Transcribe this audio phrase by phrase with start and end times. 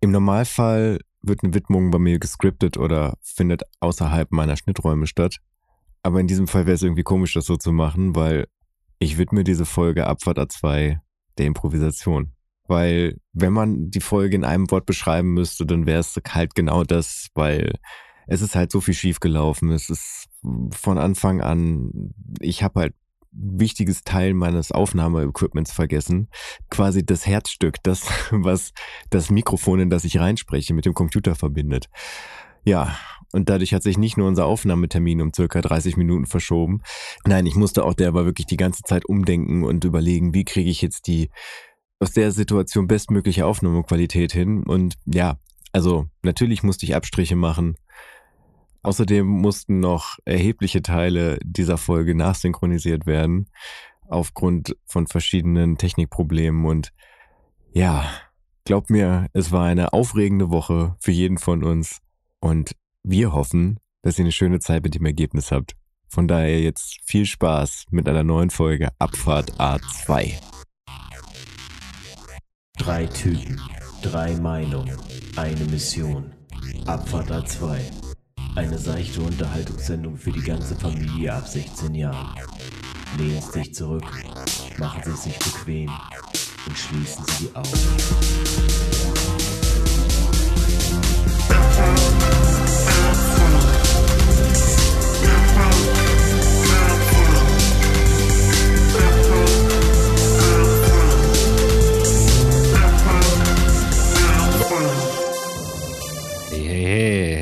[0.00, 5.38] Im Normalfall wird eine Widmung bei mir gescriptet oder findet außerhalb meiner Schnitträume statt.
[6.02, 8.46] Aber in diesem Fall wäre es irgendwie komisch, das so zu machen, weil
[8.98, 10.98] ich widme diese Folge Abfahrt A2
[11.36, 12.32] der Improvisation.
[12.68, 16.84] Weil wenn man die Folge in einem Wort beschreiben müsste, dann wäre es halt genau
[16.84, 17.72] das, weil
[18.26, 19.70] es ist halt so viel schiefgelaufen.
[19.70, 20.28] Es ist
[20.70, 22.94] von Anfang an, ich habe halt
[23.40, 26.28] wichtiges Teil meines Aufnahmeequipments vergessen.
[26.70, 28.72] Quasi das Herzstück, das, was
[29.10, 31.88] das Mikrofon, in das ich reinspreche, mit dem Computer verbindet.
[32.64, 32.96] Ja,
[33.32, 36.82] und dadurch hat sich nicht nur unser Aufnahmetermin um circa 30 Minuten verschoben.
[37.26, 40.70] Nein, ich musste auch der aber wirklich die ganze Zeit umdenken und überlegen, wie kriege
[40.70, 41.30] ich jetzt die
[42.00, 44.62] aus der Situation bestmögliche Aufnahmequalität hin.
[44.62, 45.38] Und ja,
[45.72, 47.76] also natürlich musste ich Abstriche machen.
[48.88, 53.50] Außerdem mussten noch erhebliche Teile dieser Folge nachsynchronisiert werden,
[54.08, 56.64] aufgrund von verschiedenen Technikproblemen.
[56.64, 56.94] Und
[57.74, 58.10] ja,
[58.64, 61.98] glaubt mir, es war eine aufregende Woche für jeden von uns.
[62.40, 65.74] Und wir hoffen, dass ihr eine schöne Zeit mit dem Ergebnis habt.
[66.08, 70.32] Von daher jetzt viel Spaß mit einer neuen Folge Abfahrt A2.
[72.78, 73.60] Drei Typen,
[74.00, 74.96] drei Meinungen,
[75.36, 76.32] eine Mission.
[76.86, 78.07] Abfahrt A2.
[78.58, 82.34] Eine seichte Unterhaltungssendung für die ganze Familie ab 16 Jahren.
[83.16, 84.02] Lehnen Sie sich zurück,
[84.78, 85.88] machen Sie sich bequem
[86.66, 88.97] und schließen Sie die Augen.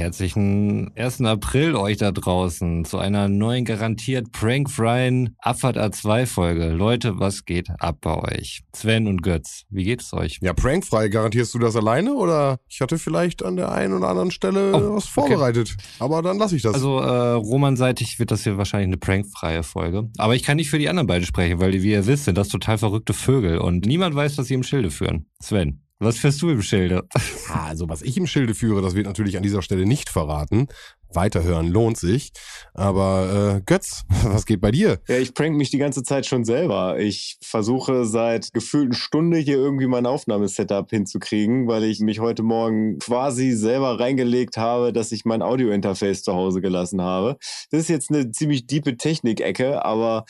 [0.06, 1.22] Herzlichen 1.
[1.22, 6.68] April euch da draußen zu einer neuen garantiert prankfreien Abfahrt A2 Folge.
[6.68, 8.62] Leute, was geht ab bei euch?
[8.72, 10.38] Sven und Götz, wie geht es euch?
[10.42, 14.30] Ja, prankfrei, garantierst du das alleine oder ich hatte vielleicht an der einen oder anderen
[14.30, 15.28] Stelle Oh, was okay.
[15.28, 15.76] vorbereitet.
[15.98, 16.74] Aber dann lasse ich das.
[16.74, 20.08] Also äh, Roman-seitig wird das hier wahrscheinlich eine prankfreie Folge.
[20.18, 22.38] Aber ich kann nicht für die anderen beiden sprechen, weil die, wie ihr wisst, sind
[22.38, 25.26] das total verrückte Vögel und niemand weiß, was sie im Schilde führen.
[25.42, 27.08] Sven, was führst du im Schilde?
[27.52, 30.68] Also was ich im Schilde führe, das wird natürlich an dieser Stelle nicht verraten.
[31.14, 32.32] Weiterhören lohnt sich.
[32.74, 34.98] Aber äh, Götz, was geht bei dir?
[35.08, 36.98] Ja, ich prank mich die ganze Zeit schon selber.
[36.98, 42.98] Ich versuche seit gefühlten Stunde hier irgendwie mein Aufnahmesetup hinzukriegen, weil ich mich heute Morgen
[42.98, 47.36] quasi selber reingelegt habe, dass ich mein Audiointerface zu Hause gelassen habe.
[47.70, 50.24] Das ist jetzt eine ziemlich diepe Technikecke, aber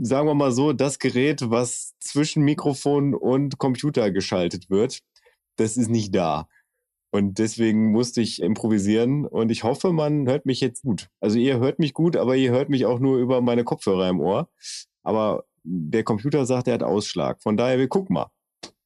[0.00, 5.00] sagen wir mal so, das Gerät, was zwischen Mikrofon und Computer geschaltet wird,
[5.56, 6.48] das ist nicht da.
[7.10, 11.10] Und deswegen musste ich improvisieren und ich hoffe, man hört mich jetzt gut.
[11.20, 14.20] Also ihr hört mich gut, aber ihr hört mich auch nur über meine Kopfhörer im
[14.20, 14.48] Ohr.
[15.04, 17.40] Aber der Computer sagt, er hat Ausschlag.
[17.40, 18.32] Von daher, wir gucken mal.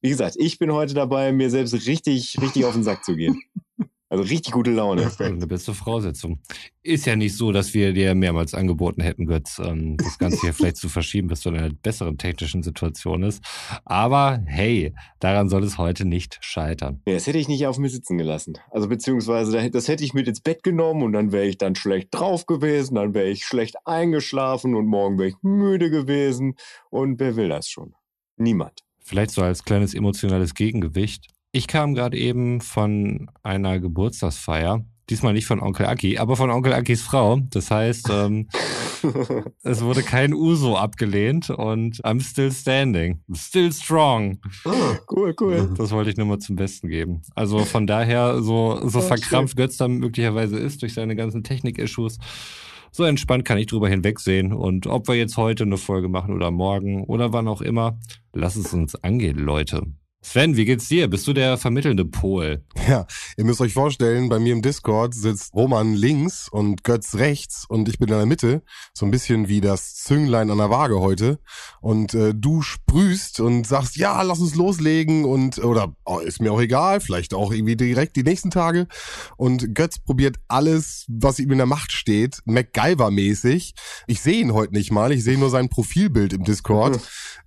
[0.03, 3.41] Wie gesagt, ich bin heute dabei, mir selbst richtig, richtig auf den Sack zu gehen.
[4.11, 5.11] Also richtig gute Laune.
[5.19, 6.39] Eine beste Voraussetzung.
[6.83, 10.55] Ist ja nicht so, dass wir dir mehrmals angeboten hätten, Götz, ähm, das Ganze hier
[10.55, 13.45] vielleicht zu verschieben, bis du in einer besseren technischen Situation ist.
[13.85, 17.03] Aber hey, daran soll es heute nicht scheitern.
[17.07, 18.55] Ja, das hätte ich nicht auf mir sitzen gelassen.
[18.71, 21.75] Also beziehungsweise da- das hätte ich mit ins Bett genommen und dann wäre ich dann
[21.75, 26.55] schlecht drauf gewesen, dann wäre ich schlecht eingeschlafen und morgen wäre ich müde gewesen.
[26.89, 27.95] Und wer will das schon?
[28.39, 28.81] Niemand.
[29.01, 31.29] Vielleicht so als kleines emotionales Gegengewicht.
[31.51, 34.85] Ich kam gerade eben von einer Geburtstagsfeier.
[35.09, 37.41] Diesmal nicht von Onkel Aki, aber von Onkel Akis Frau.
[37.49, 38.49] Das heißt, ähm,
[39.63, 43.23] es wurde kein Uso abgelehnt und I'm still standing.
[43.33, 44.39] Still strong.
[45.11, 45.75] cool, cool.
[45.79, 47.23] Das wollte ich nur mal zum Besten geben.
[47.35, 52.19] Also von daher, so, so Oh, verkrampft Götz dann möglicherweise ist durch seine ganzen Technik-Issues,
[52.91, 54.53] so entspannt kann ich drüber hinwegsehen.
[54.53, 57.99] Und ob wir jetzt heute eine Folge machen oder morgen oder wann auch immer,
[58.35, 59.85] lass es uns angehen, Leute.
[60.21, 61.09] Sven, wie geht's dir?
[61.09, 62.65] Bist du der vermittelnde Pol?
[62.89, 63.07] Ja,
[63.37, 67.89] ihr müsst euch vorstellen, bei mir im Discord sitzt Roman links und Götz rechts und
[67.89, 68.63] ich bin in der Mitte.
[68.93, 71.39] So ein bisschen wie das Zünglein an der Waage heute.
[71.81, 76.53] Und äh, du sprühst und sagst, ja, lass uns loslegen und oder oh, ist mir
[76.53, 78.89] auch egal, vielleicht auch irgendwie direkt die nächsten Tage.
[79.37, 83.75] Und Götz probiert alles, was ihm in der Macht steht, MacGyver-mäßig.
[84.09, 86.99] Ich sehe ihn heute nicht mal, ich sehe nur sein Profilbild im Discord.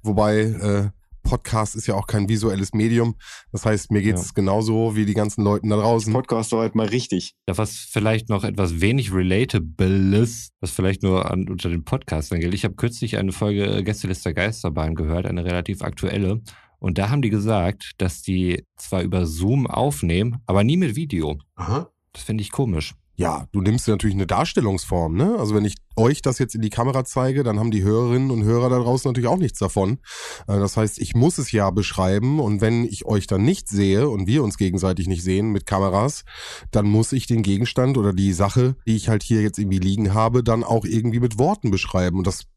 [0.03, 3.15] Wobei äh, Podcast ist ja auch kein visuelles Medium.
[3.51, 4.31] Das heißt, mir geht's Ja.
[4.35, 6.11] genauso wie die ganzen Leuten da draußen.
[6.11, 7.33] Podcast war heute mal richtig.
[7.47, 12.53] Ja, was vielleicht noch etwas wenig Relatables, was vielleicht nur an, unter den Podcastern gilt.
[12.53, 16.41] Ich habe kürzlich eine Folge äh, Gästeliste Geisterbahn gehört, eine relativ aktuelle.
[16.79, 21.37] Und da haben die gesagt, dass die zwar über Zoom aufnehmen, aber nie mit Video.
[21.55, 21.89] Aha.
[22.13, 22.93] Das finde ich komisch.
[23.21, 25.35] Ja, du nimmst natürlich eine Darstellungsform, ne?
[25.37, 28.43] Also wenn ich euch das jetzt in die Kamera zeige, dann haben die Hörerinnen und
[28.43, 29.99] Hörer da draußen natürlich auch nichts davon.
[30.47, 34.09] Äh, das heißt, ich muss es ja beschreiben und wenn ich euch dann nicht sehe
[34.09, 36.23] und wir uns gegenseitig nicht sehen mit Kameras,
[36.71, 40.15] dann muss ich den Gegenstand oder die Sache, die ich halt hier jetzt irgendwie liegen
[40.15, 42.17] habe, dann auch irgendwie mit Worten beschreiben.
[42.17, 42.47] Und das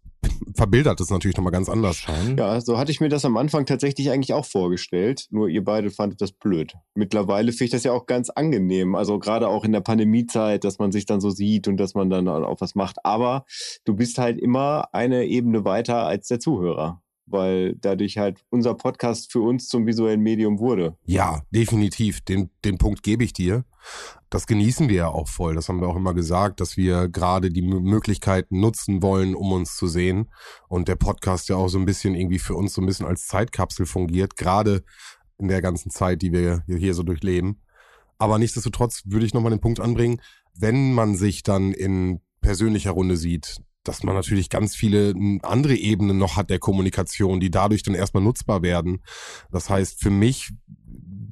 [0.55, 1.97] verbildert es natürlich nochmal ganz anders.
[1.97, 2.37] Schon.
[2.37, 5.26] Ja, so hatte ich mir das am Anfang tatsächlich eigentlich auch vorgestellt.
[5.31, 6.75] Nur ihr beide fandet das blöd.
[6.94, 8.94] Mittlerweile finde ich das ja auch ganz angenehm.
[8.94, 12.11] Also gerade auch in der Pandemiezeit, dass man sich dann so sieht und dass man
[12.11, 13.05] dann auch was macht.
[13.05, 13.44] Aber
[13.85, 19.32] du bist halt immer eine Ebene weiter als der Zuhörer weil dadurch halt unser Podcast
[19.32, 20.97] für uns zum visuellen Medium wurde.
[21.05, 22.21] Ja, definitiv.
[22.21, 23.65] Den, den Punkt gebe ich dir.
[24.31, 25.55] Das genießen wir ja auch voll.
[25.55, 29.76] Das haben wir auch immer gesagt, dass wir gerade die Möglichkeiten nutzen wollen, um uns
[29.76, 30.31] zu sehen.
[30.69, 33.27] Und der Podcast ja auch so ein bisschen irgendwie für uns so ein bisschen als
[33.27, 34.85] Zeitkapsel fungiert, gerade
[35.38, 37.61] in der ganzen Zeit, die wir hier so durchleben.
[38.19, 40.20] Aber nichtsdestotrotz würde ich nochmal den Punkt anbringen,
[40.55, 46.19] wenn man sich dann in persönlicher Runde sieht, dass man natürlich ganz viele andere Ebenen
[46.19, 49.03] noch hat der Kommunikation, die dadurch dann erstmal nutzbar werden.
[49.51, 50.53] Das heißt, für mich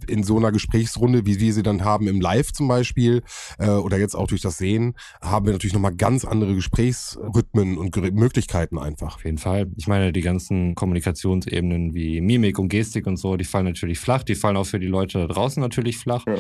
[0.09, 3.23] in so einer Gesprächsrunde, wie wir sie dann haben im Live zum Beispiel
[3.59, 7.97] äh, oder jetzt auch durch das Sehen, haben wir natürlich nochmal ganz andere Gesprächsrhythmen und
[8.15, 9.17] Möglichkeiten einfach.
[9.17, 9.71] Auf jeden Fall.
[9.77, 14.23] Ich meine, die ganzen Kommunikationsebenen wie Mimik und Gestik und so, die fallen natürlich flach.
[14.23, 16.25] Die fallen auch für die Leute da draußen natürlich flach.
[16.27, 16.35] Ja.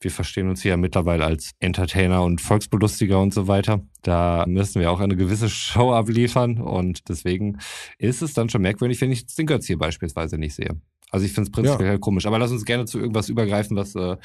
[0.00, 3.80] Wir verstehen uns hier mittlerweile als Entertainer und Volksbelustiger und so weiter.
[4.02, 7.58] Da müssen wir auch eine gewisse Show abliefern und deswegen
[7.98, 10.76] ist es dann schon merkwürdig, wenn ich den Götz hier beispielsweise nicht sehe.
[11.14, 11.98] Also ich finde es prinzipiell ja.
[11.98, 12.26] komisch.
[12.26, 14.16] Aber lass uns gerne zu irgendwas übergreifen, was äh,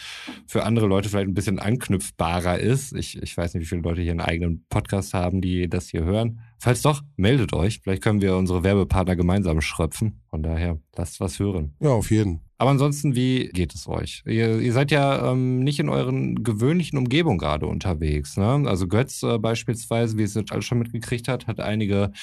[0.48, 2.96] für andere Leute vielleicht ein bisschen anknüpfbarer ist.
[2.96, 6.04] Ich, ich weiß nicht, wie viele Leute hier einen eigenen Podcast haben, die das hier
[6.04, 6.40] hören.
[6.58, 7.82] Falls doch, meldet euch.
[7.84, 10.24] Vielleicht können wir unsere Werbepartner gemeinsam schröpfen.
[10.32, 11.76] Von daher, lasst was hören.
[11.80, 12.42] Ja, auf jeden.
[12.58, 14.24] Aber ansonsten, wie geht es euch?
[14.26, 18.36] Ihr, ihr seid ja ähm, nicht in euren gewöhnlichen Umgebung gerade unterwegs.
[18.36, 18.64] Ne?
[18.66, 22.14] Also Götz äh, beispielsweise, wie es jetzt alles schon mitgekriegt hat, hat einige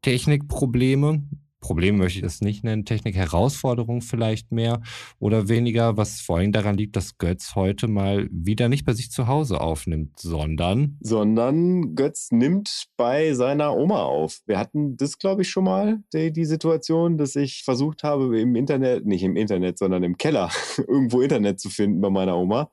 [0.00, 1.22] Technikprobleme.
[1.64, 4.82] Problem möchte ich das nicht nennen, Technik-Herausforderung vielleicht mehr
[5.18, 9.10] oder weniger, was vor allem daran liegt, dass Götz heute mal wieder nicht bei sich
[9.10, 10.98] zu Hause aufnimmt, sondern.
[11.00, 14.42] Sondern Götz nimmt bei seiner Oma auf.
[14.44, 18.56] Wir hatten das, glaube ich, schon mal, die, die Situation, dass ich versucht habe, im
[18.56, 22.68] Internet, nicht im Internet, sondern im Keller, irgendwo Internet zu finden bei meiner Oma.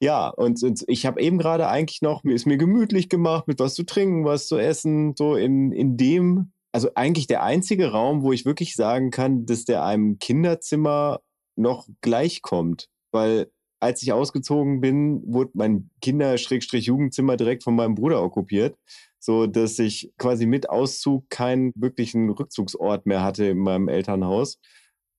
[0.00, 3.58] Ja, und, und ich habe eben gerade eigentlich noch, mir ist mir gemütlich gemacht, mit
[3.58, 8.22] was zu trinken, was zu essen, so in, in dem also eigentlich der einzige Raum,
[8.22, 11.20] wo ich wirklich sagen kann, dass der einem Kinderzimmer
[11.56, 12.88] noch gleichkommt.
[13.10, 13.50] Weil
[13.80, 18.76] als ich ausgezogen bin, wurde mein Kinder-Jugendzimmer direkt von meinem Bruder okkupiert,
[19.18, 24.58] so dass ich quasi mit Auszug keinen wirklichen Rückzugsort mehr hatte in meinem Elternhaus.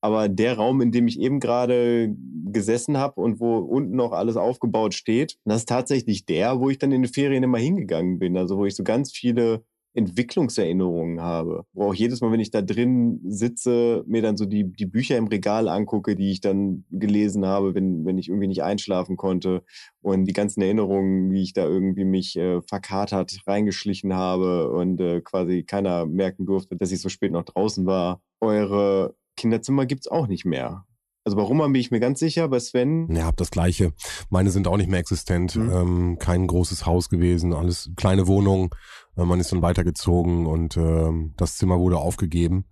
[0.01, 2.15] Aber der Raum, in dem ich eben gerade
[2.45, 6.77] gesessen habe und wo unten noch alles aufgebaut steht, das ist tatsächlich der, wo ich
[6.77, 8.37] dann in den Ferien immer hingegangen bin.
[8.37, 11.65] Also wo ich so ganz viele Entwicklungserinnerungen habe.
[11.73, 15.17] Wo auch jedes Mal, wenn ich da drin sitze, mir dann so die, die Bücher
[15.17, 19.63] im Regal angucke, die ich dann gelesen habe, wenn, wenn ich irgendwie nicht einschlafen konnte.
[20.01, 25.21] Und die ganzen Erinnerungen, wie ich da irgendwie mich äh, verkatert reingeschlichen habe und äh,
[25.21, 28.21] quasi keiner merken durfte, dass ich so spät noch draußen war.
[28.39, 30.85] Eure Kinderzimmer gibt's auch nicht mehr.
[31.25, 33.07] Also bei Roman bin ich mir ganz sicher, bei Sven.
[33.13, 33.93] Ja, hab das gleiche.
[34.29, 35.55] Meine sind auch nicht mehr existent.
[35.55, 35.71] Mhm.
[35.71, 38.73] Ähm, kein großes Haus gewesen, alles kleine Wohnung.
[39.17, 42.65] Äh, man ist dann weitergezogen und ähm, das Zimmer wurde aufgegeben.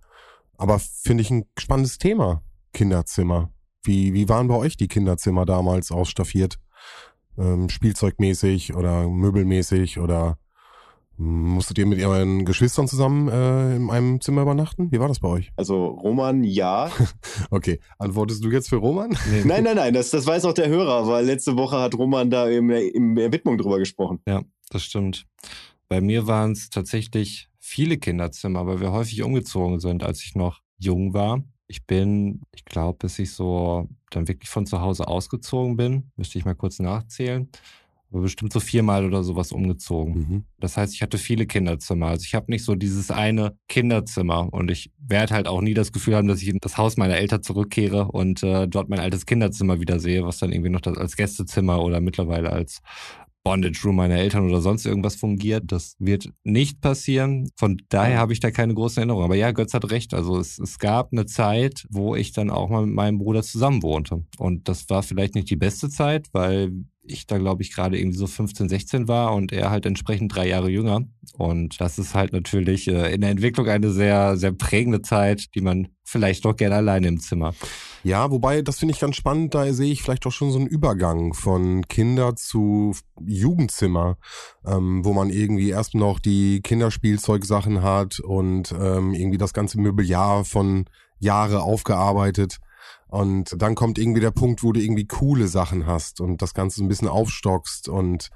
[0.56, 2.42] Aber finde ich ein spannendes Thema,
[2.72, 3.52] Kinderzimmer.
[3.84, 6.58] Wie, wie waren bei euch die Kinderzimmer damals ausstaffiert?
[7.38, 10.38] Ähm, Spielzeugmäßig oder möbelmäßig oder
[11.20, 14.92] Musstet ihr mit euren Geschwistern zusammen äh, in einem Zimmer übernachten?
[14.92, 15.50] Wie war das bei euch?
[15.56, 16.92] Also Roman, ja.
[17.50, 19.10] okay, antwortest du jetzt für Roman?
[19.28, 19.42] Nee.
[19.44, 22.46] Nein, nein, nein, das, das weiß auch der Hörer, weil letzte Woche hat Roman da
[22.46, 24.20] in, in der Widmung drüber gesprochen.
[24.28, 25.26] Ja, das stimmt.
[25.88, 30.60] Bei mir waren es tatsächlich viele Kinderzimmer, weil wir häufig umgezogen sind, als ich noch
[30.78, 31.42] jung war.
[31.66, 36.38] Ich bin, ich glaube, bis ich so dann wirklich von zu Hause ausgezogen bin, müsste
[36.38, 37.50] ich mal kurz nachzählen,
[38.10, 40.14] aber bestimmt so viermal oder sowas umgezogen.
[40.14, 40.44] Mhm.
[40.60, 42.06] Das heißt, ich hatte viele Kinderzimmer.
[42.06, 45.92] Also ich habe nicht so dieses eine Kinderzimmer und ich werde halt auch nie das
[45.92, 49.26] Gefühl haben, dass ich in das Haus meiner Eltern zurückkehre und äh, dort mein altes
[49.26, 52.80] Kinderzimmer wieder sehe, was dann irgendwie noch das als Gästezimmer oder mittlerweile als
[53.48, 55.64] Bondage Room meiner Eltern oder sonst irgendwas fungiert.
[55.68, 57.50] Das wird nicht passieren.
[57.56, 59.24] Von daher habe ich da keine großen Erinnerungen.
[59.24, 60.12] Aber ja, Götz hat recht.
[60.12, 63.82] Also es, es gab eine Zeit, wo ich dann auch mal mit meinem Bruder zusammen
[63.82, 64.22] wohnte.
[64.36, 68.18] Und das war vielleicht nicht die beste Zeit, weil ich da, glaube ich, gerade irgendwie
[68.18, 71.06] so 15, 16 war und er halt entsprechend drei Jahre jünger.
[71.32, 75.62] Und das ist halt natürlich äh, in der Entwicklung eine sehr, sehr prägende Zeit, die
[75.62, 77.54] man vielleicht doch gerne alleine im Zimmer.
[78.02, 80.66] Ja, wobei, das finde ich ganz spannend, da sehe ich vielleicht doch schon so einen
[80.66, 84.16] Übergang von Kinder zu Jugendzimmer,
[84.64, 90.44] ähm, wo man irgendwie erst noch die Kinderspielzeugsachen hat und ähm, irgendwie das ganze Möbeljahr
[90.44, 90.86] von
[91.18, 92.58] Jahre aufgearbeitet.
[93.08, 96.78] Und dann kommt irgendwie der Punkt, wo du irgendwie coole Sachen hast und das Ganze
[96.78, 97.88] so ein bisschen aufstockst.
[97.88, 98.30] Und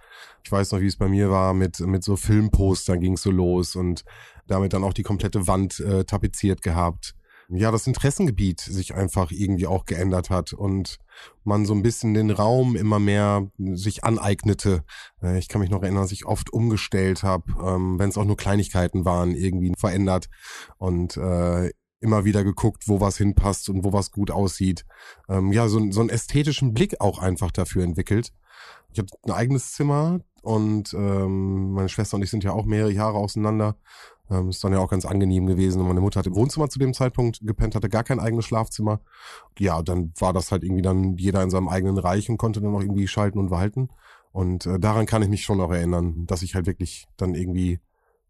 [0.44, 3.30] ich weiß noch, wie es bei mir war, mit, mit so Filmpostern ging es so
[3.30, 4.04] los und
[4.46, 7.14] damit dann auch die komplette Wand äh, tapeziert gehabt.
[7.54, 10.98] Ja, das Interessengebiet sich einfach irgendwie auch geändert hat und
[11.44, 14.84] man so ein bisschen den Raum immer mehr sich aneignete.
[15.22, 18.24] Äh, ich kann mich noch erinnern, dass ich oft umgestellt habe, ähm, wenn es auch
[18.24, 20.30] nur Kleinigkeiten waren, irgendwie verändert.
[20.78, 24.84] Und äh, immer wieder geguckt, wo was hinpasst und wo was gut aussieht.
[25.28, 28.32] Ähm, ja, so, so einen ästhetischen Blick auch einfach dafür entwickelt.
[28.92, 32.92] Ich habe ein eigenes Zimmer und ähm, meine Schwester und ich sind ja auch mehrere
[32.92, 33.76] Jahre auseinander.
[34.32, 35.80] Ähm, ist dann ja auch ganz angenehm gewesen.
[35.80, 39.00] Und meine Mutter hat im Wohnzimmer zu dem Zeitpunkt gepennt, hatte gar kein eigenes Schlafzimmer.
[39.58, 42.74] Ja, dann war das halt irgendwie dann jeder in seinem eigenen Reich und konnte dann
[42.74, 43.90] auch irgendwie schalten und walten.
[44.32, 47.80] Und äh, daran kann ich mich schon noch erinnern, dass ich halt wirklich dann irgendwie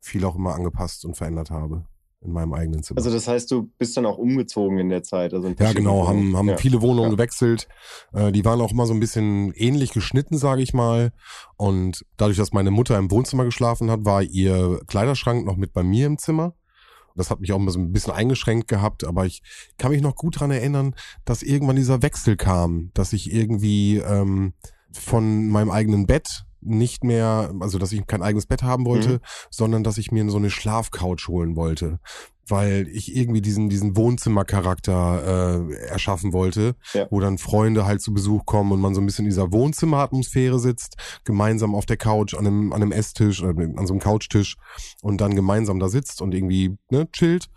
[0.00, 1.84] viel auch immer angepasst und verändert habe
[2.24, 2.98] in meinem eigenen Zimmer.
[2.98, 5.34] Also das heißt, du bist dann auch umgezogen in der Zeit.
[5.34, 6.56] Also ja, genau, haben, haben ja.
[6.56, 7.16] viele Wohnungen Ja.
[7.16, 7.68] gewechselt.
[8.12, 11.12] Äh, die waren auch immer so ein bisschen ähnlich geschnitten, sage ich mal.
[11.56, 15.82] Und dadurch, dass meine Mutter im Wohnzimmer geschlafen hat, war ihr Kleiderschrank noch mit bei
[15.82, 16.54] mir im Zimmer.
[17.14, 19.42] Das hat mich auch immer so ein bisschen eingeschränkt gehabt, aber ich
[19.76, 20.94] kann mich noch gut dran erinnern,
[21.26, 24.54] dass irgendwann dieser Wechsel kam, dass ich irgendwie ähm,
[24.92, 29.18] von meinem eigenen Bett nicht mehr, also dass ich kein eigenes Bett haben wollte, Mhm.
[29.50, 31.98] sondern dass ich mir so eine Schlafcouch holen wollte,
[32.48, 37.06] weil ich irgendwie diesen diesen Wohnzimmercharakter äh, erschaffen wollte, Ja.
[37.10, 40.58] wo dann Freunde halt zu Besuch kommen und man so ein bisschen in dieser Wohnzimmeratmosphäre
[40.58, 44.56] sitzt, gemeinsam auf der Couch an einem an einem Esstisch oder an so einem Couchtisch
[45.02, 47.48] und dann gemeinsam da sitzt und irgendwie ne chillt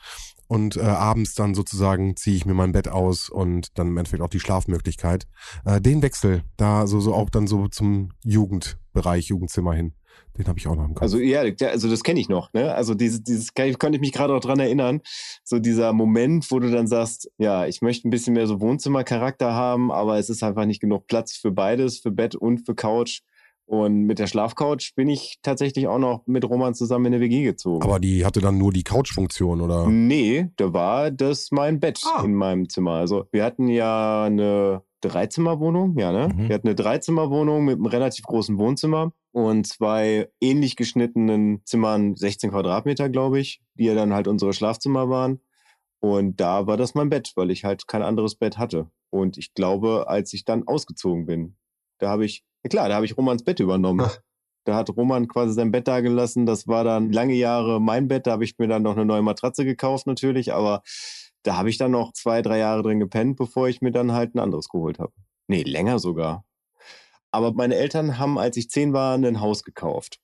[0.56, 4.24] und äh, abends dann sozusagen ziehe ich mir mein Bett aus und dann im Endeffekt
[4.24, 5.28] auch die Schlafmöglichkeit.
[5.66, 9.94] Äh, den Wechsel, da so, so auch dann so zum Jugendbereich, Jugendzimmer hin,
[10.38, 11.02] den habe ich auch noch im Kopf.
[11.02, 12.74] Also ja, also das kenne ich noch, ne?
[12.74, 15.02] Also dieses, dieses kann ich- mich gerade auch dran erinnern.
[15.44, 19.54] So dieser Moment, wo du dann sagst, ja, ich möchte ein bisschen mehr so Wohnzimmercharakter
[19.54, 23.22] haben, aber es ist einfach nicht genug Platz für beides, für Bett und für Couch.
[23.68, 27.44] Und mit der Schlafcouch bin ich tatsächlich auch noch mit Roman zusammen in eine WG
[27.44, 27.82] gezogen.
[27.84, 29.88] Aber die hatte dann nur die Couch-Funktion, oder?
[29.88, 32.24] Nee, da war das mein Bett Ah.
[32.24, 32.92] in meinem Zimmer.
[32.92, 36.30] Also wir hatten ja eine Dreizimmerwohnung, ja, ne?
[36.34, 36.48] Mhm.
[36.50, 42.52] Wir hatten eine Dreizimmerwohnung mit einem relativ großen Wohnzimmer und zwei ähnlich geschnittenen Zimmern, 16
[42.52, 45.40] Quadratmeter, glaube ich, die ja dann halt unsere Schlafzimmer waren.
[46.00, 48.92] Und da war das mein Bett, weil ich halt kein anderes Bett hatte.
[49.10, 51.56] Und ich glaube, als ich dann ausgezogen bin,
[52.00, 54.08] da habe ich, ja klar, da habe ich Romans Bett übernommen.
[54.08, 54.20] Ach.
[54.66, 56.48] Da hat Roman quasi sein Bett da gelassen.
[56.48, 58.26] Das war dann lange Jahre mein Bett.
[58.26, 60.52] Da habe ich mir dann noch eine neue Matratze gekauft natürlich.
[60.52, 60.82] Aber
[61.44, 64.34] da habe ich dann noch zwei, drei Jahre drin gepennt, bevor ich mir dann halt
[64.34, 65.14] ein anderes geholt habe.
[65.48, 66.44] Nee, länger sogar.
[67.30, 70.20] Aber meine Eltern haben, als ich zehn war, ein Haus gekauft.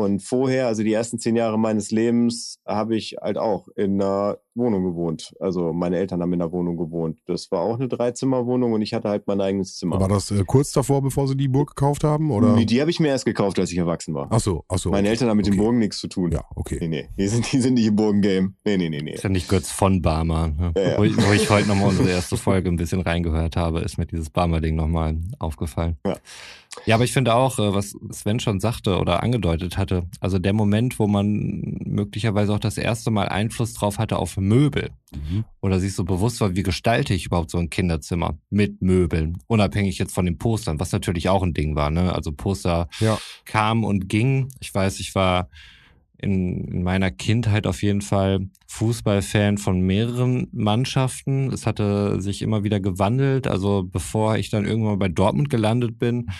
[0.00, 4.38] Und vorher, also die ersten zehn Jahre meines Lebens, habe ich halt auch in einer
[4.54, 5.34] Wohnung gewohnt.
[5.40, 7.20] Also meine Eltern haben in einer Wohnung gewohnt.
[7.26, 10.00] Das war auch eine Dreizimmerwohnung und ich hatte halt mein eigenes Zimmer.
[10.00, 12.54] War das äh, kurz davor, bevor sie die Burg gekauft haben, oder?
[12.54, 14.28] Nee, die habe ich mir erst gekauft, als ich erwachsen war.
[14.30, 14.90] Ach so, ach so.
[14.90, 15.10] Meine okay.
[15.10, 15.56] Eltern haben mit okay.
[15.56, 16.32] den Burgen nichts zu tun.
[16.32, 16.78] Ja, okay.
[16.80, 17.08] Nee, nee.
[17.18, 18.54] Die sind, die sind nicht im Burgen-Game.
[18.64, 19.14] Nee, nee, nee, nee.
[19.14, 20.48] Ist ja nicht Götz von Barmer.
[20.48, 20.72] Ne?
[20.76, 20.98] Ja, ja.
[20.98, 24.06] Wo, ich, wo ich heute nochmal unsere erste Folge ein bisschen reingehört habe, ist mir
[24.06, 25.96] dieses Barmer-Ding nochmal aufgefallen.
[26.04, 26.16] Ja.
[26.86, 30.52] Ja, aber ich finde auch, äh, was Sven schon sagte oder angedeutet hatte, also der
[30.52, 35.44] Moment, wo man möglicherweise auch das erste Mal Einfluss drauf hatte auf Möbel Mhm.
[35.60, 39.98] oder sich so bewusst war, wie gestalte ich überhaupt so ein Kinderzimmer mit Möbeln, unabhängig
[39.98, 41.90] jetzt von den Postern, was natürlich auch ein Ding war.
[41.90, 42.14] Ne?
[42.14, 43.18] Also Poster Ja.
[43.44, 44.48] kam und ging.
[44.60, 45.48] Ich weiß, ich war
[46.22, 51.52] in, in meiner Kindheit auf jeden Fall Fußballfan von mehreren Mannschaften.
[51.52, 53.46] Es hatte sich immer wieder gewandelt.
[53.46, 56.30] Also bevor ich dann irgendwann bei Dortmund gelandet bin,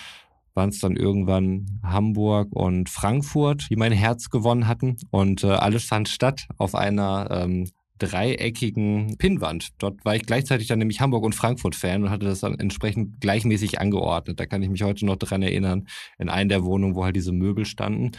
[0.53, 4.97] waren es dann irgendwann Hamburg und Frankfurt, die mein Herz gewonnen hatten.
[5.09, 7.67] Und äh, alles fand statt auf einer ähm,
[8.01, 9.69] dreieckigen Pinnwand.
[9.77, 13.21] Dort war ich gleichzeitig dann nämlich Hamburg und Frankfurt Fan und hatte das dann entsprechend
[13.21, 14.39] gleichmäßig angeordnet.
[14.39, 17.31] Da kann ich mich heute noch dran erinnern, in einer der Wohnungen, wo halt diese
[17.31, 18.11] Möbel standen.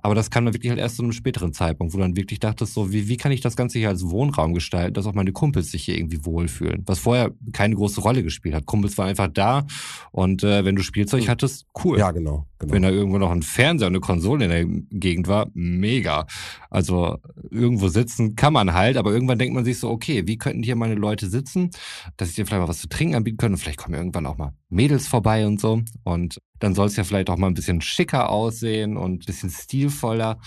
[0.00, 2.38] Aber das kam dann wirklich halt erst zu einem späteren Zeitpunkt, wo du dann wirklich
[2.38, 5.32] dachtest, so, wie, wie kann ich das Ganze hier als Wohnraum gestalten, dass auch meine
[5.32, 6.82] Kumpels sich hier irgendwie wohlfühlen?
[6.86, 8.66] Was vorher keine große Rolle gespielt hat.
[8.66, 9.66] Kumpels waren einfach da
[10.12, 11.98] und äh, wenn du Spielzeug hattest, cool.
[11.98, 12.46] Ja, genau.
[12.58, 12.72] genau.
[12.72, 14.64] Wenn da irgendwo noch ein Fernseher und eine Konsole in der
[14.98, 16.26] Gegend war, mega.
[16.70, 17.18] Also
[17.50, 20.76] irgendwo sitzen kann man halt, aber irgendwann denkt man sich so, okay, wie könnten hier
[20.76, 21.70] meine Leute sitzen,
[22.16, 23.58] dass ich dir vielleicht mal was zu trinken anbieten könnte.
[23.58, 25.82] Vielleicht kommen irgendwann auch mal Mädels vorbei und so.
[26.04, 29.50] Und dann soll es ja vielleicht auch mal ein bisschen schicker aussehen und ein bisschen
[29.50, 30.40] stilvoller.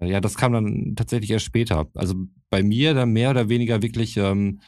[0.00, 1.86] Ja, das kam dann tatsächlich erst später.
[1.94, 2.14] Also
[2.50, 4.60] bei mir dann mehr oder weniger wirklich ähm,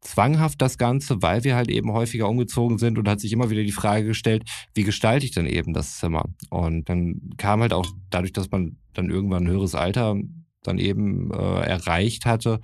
[0.00, 3.62] zwanghaft das Ganze, weil wir halt eben häufiger umgezogen sind und hat sich immer wieder
[3.62, 6.26] die Frage gestellt, wie gestalte ich denn eben das Zimmer?
[6.50, 10.16] Und dann kam halt auch dadurch, dass man dann irgendwann ein höheres Alter
[10.62, 12.60] dann eben äh, erreicht hatte,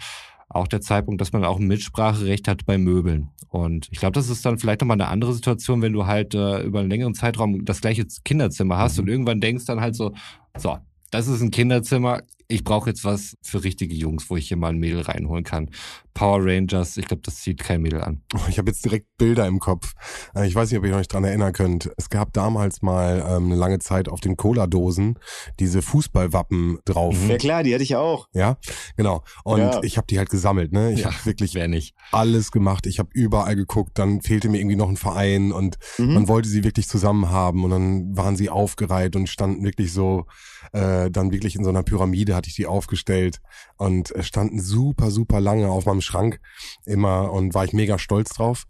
[0.49, 3.29] auch der Zeitpunkt, dass man auch ein Mitspracherecht hat bei Möbeln.
[3.49, 6.63] Und ich glaube, das ist dann vielleicht nochmal eine andere Situation, wenn du halt äh,
[6.63, 9.03] über einen längeren Zeitraum das gleiche Kinderzimmer hast mhm.
[9.03, 10.13] und irgendwann denkst dann halt so,
[10.57, 10.79] so,
[11.11, 14.71] das ist ein Kinderzimmer, ich brauche jetzt was für richtige Jungs, wo ich hier mal
[14.71, 15.71] ein Mädel reinholen kann.
[16.15, 18.23] Power Rangers, ich glaube, das zieht kein Mädel an.
[18.35, 19.93] Oh, ich habe jetzt direkt Bilder im Kopf.
[20.35, 21.91] Äh, ich weiß nicht, ob ihr euch dran erinnern könnt.
[21.97, 25.19] Es gab damals mal ähm, eine lange Zeit auf den Cola-Dosen
[25.61, 27.23] diese Fußballwappen drauf.
[27.23, 27.31] Mhm.
[27.31, 28.27] Ja klar, die hatte ich auch.
[28.33, 28.57] Ja,
[28.97, 29.23] genau.
[29.45, 29.83] Und ja.
[29.83, 30.73] ich habe die halt gesammelt.
[30.73, 30.93] Ne?
[30.93, 31.95] Ich ja, habe wirklich nicht.
[32.11, 32.87] alles gemacht.
[32.87, 33.99] Ich habe überall geguckt.
[33.99, 36.15] Dann fehlte mir irgendwie noch ein Verein und mhm.
[36.15, 37.63] man wollte sie wirklich zusammen haben.
[37.63, 40.27] Und dann waren sie aufgereiht und standen wirklich so
[40.73, 43.41] äh, dann wirklich in so einer Pyramide hatte ich die aufgestellt
[43.77, 46.41] und standen super, super lange auf meinem Schrank
[46.87, 48.65] immer und war ich mega stolz drauf.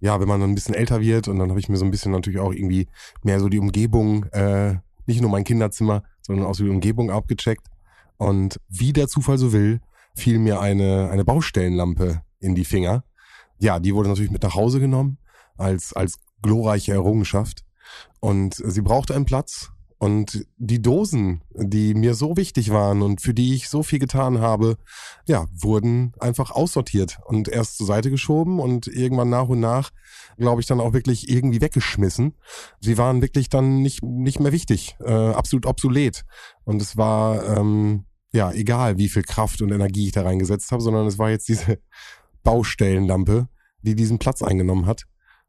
[0.00, 1.90] Ja, wenn man dann ein bisschen älter wird und dann habe ich mir so ein
[1.90, 2.88] bisschen natürlich auch irgendwie
[3.22, 7.66] mehr so die Umgebung, äh, nicht nur mein Kinderzimmer, sondern auch so die Umgebung abgecheckt.
[8.18, 9.80] Und wie der Zufall so will,
[10.14, 13.04] fiel mir eine, eine Baustellenlampe in die Finger.
[13.58, 15.18] Ja, die wurde natürlich mit nach Hause genommen
[15.56, 17.64] als, als glorreiche Errungenschaft.
[18.20, 19.70] Und sie brauchte einen Platz
[20.06, 24.38] und die Dosen, die mir so wichtig waren und für die ich so viel getan
[24.38, 24.76] habe,
[25.26, 29.90] ja, wurden einfach aussortiert und erst zur Seite geschoben und irgendwann nach und nach,
[30.38, 32.34] glaube ich, dann auch wirklich irgendwie weggeschmissen.
[32.80, 36.24] Sie waren wirklich dann nicht, nicht mehr wichtig, äh, absolut obsolet.
[36.62, 40.82] Und es war, ähm, ja, egal, wie viel Kraft und Energie ich da reingesetzt habe,
[40.82, 41.80] sondern es war jetzt diese
[42.44, 43.48] Baustellenlampe,
[43.82, 45.02] die diesen Platz eingenommen hat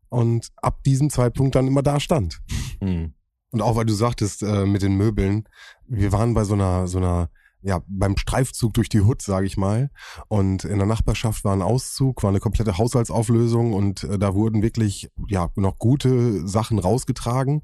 [0.09, 2.41] und ab diesem Zeitpunkt dann immer da stand.
[2.81, 3.13] Mhm.
[3.51, 5.47] Und auch weil du sagtest äh, mit den Möbeln,
[5.87, 7.29] wir waren bei so einer so einer
[7.61, 9.89] ja, beim Streifzug durch die Hut, sage ich mal.
[10.27, 14.61] Und in der Nachbarschaft war ein Auszug, war eine komplette Haushaltsauflösung und äh, da wurden
[14.61, 17.63] wirklich ja noch gute Sachen rausgetragen.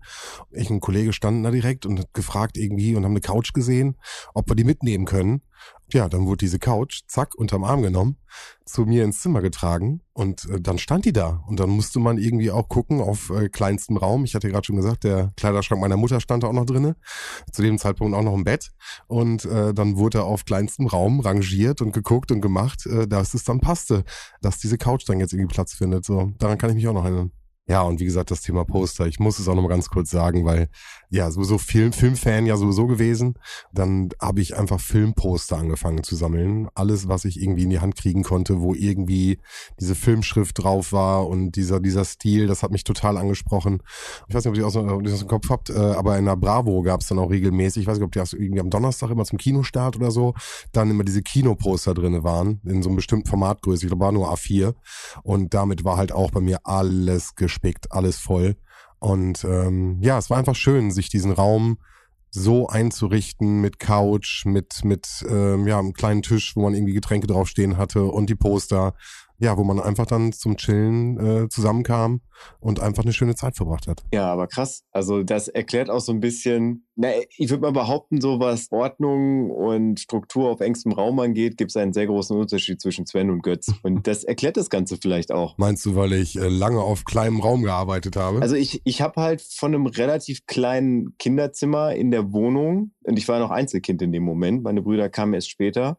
[0.52, 3.54] Ich und ein Kollege standen da direkt und hat gefragt irgendwie und haben eine Couch
[3.54, 3.96] gesehen,
[4.34, 5.42] ob wir die mitnehmen können.
[5.92, 8.18] Ja, dann wurde diese Couch, zack, unterm Arm genommen,
[8.66, 11.44] zu mir ins Zimmer getragen und äh, dann stand die da.
[11.48, 14.24] Und dann musste man irgendwie auch gucken auf äh, kleinstem Raum.
[14.24, 16.96] Ich hatte gerade schon gesagt, der Kleiderschrank meiner Mutter stand da auch noch drinne.
[17.52, 18.72] Zu dem Zeitpunkt auch noch im Bett.
[19.08, 23.44] Und äh, dann wurde auf kleinstem Raum rangiert und geguckt und gemacht, äh, dass es
[23.44, 24.04] dann passte,
[24.42, 26.06] dass diese Couch dann jetzt irgendwie Platz findet.
[26.06, 27.32] So, daran kann ich mich auch noch erinnern.
[27.66, 30.10] Ja, und wie gesagt, das Thema Poster, ich muss es auch noch mal ganz kurz
[30.10, 30.68] sagen, weil
[31.10, 33.36] ja, sowieso Film, Filmfan ja sowieso gewesen.
[33.72, 36.68] Dann habe ich einfach Filmposter angefangen zu sammeln.
[36.74, 39.38] Alles, was ich irgendwie in die Hand kriegen konnte, wo irgendwie
[39.80, 43.84] diese Filmschrift drauf war und dieser, dieser Stil, das hat mich total angesprochen.
[44.28, 46.26] Ich weiß nicht, ob ihr, aus, ob ihr das im Kopf habt, äh, aber in
[46.26, 48.72] der Bravo gab es dann auch regelmäßig, ich weiß nicht, ob die das irgendwie am
[48.72, 50.34] Donnerstag immer zum Kinostart oder so,
[50.72, 53.86] dann immer diese Kinoposter drinne waren, in so einem bestimmten Formatgröße.
[53.86, 54.74] Ich glaube, war nur A4.
[55.22, 58.56] Und damit war halt auch bei mir alles gespickt, alles voll.
[59.00, 61.78] Und ähm, ja, es war einfach schön, sich diesen Raum
[62.30, 67.28] so einzurichten mit Couch, mit mit ähm, ja einem kleinen Tisch, wo man irgendwie Getränke
[67.28, 68.96] draufstehen hatte und die Poster
[69.44, 72.22] ja, wo man einfach dann zum Chillen äh, zusammenkam
[72.62, 74.04] und einfach eine schöne Zeit verbracht hat.
[74.14, 74.84] Ja, aber krass.
[74.92, 79.52] Also das erklärt auch so ein bisschen, na, ich würde mal behaupten, so was Ordnung
[79.52, 83.44] und Struktur auf engstem Raum angeht, gibt es einen sehr großen Unterschied zwischen Sven und
[83.44, 83.72] Götz.
[83.84, 85.58] Und das erklärt das Ganze vielleicht auch.
[85.58, 88.42] Meinst du, weil ich äh, lange auf kleinem Raum gearbeitet habe?
[88.42, 93.28] Also ich, ich habe halt von einem relativ kleinen Kinderzimmer in der Wohnung, und ich
[93.28, 95.98] war noch Einzelkind in dem Moment, meine Brüder kamen erst später,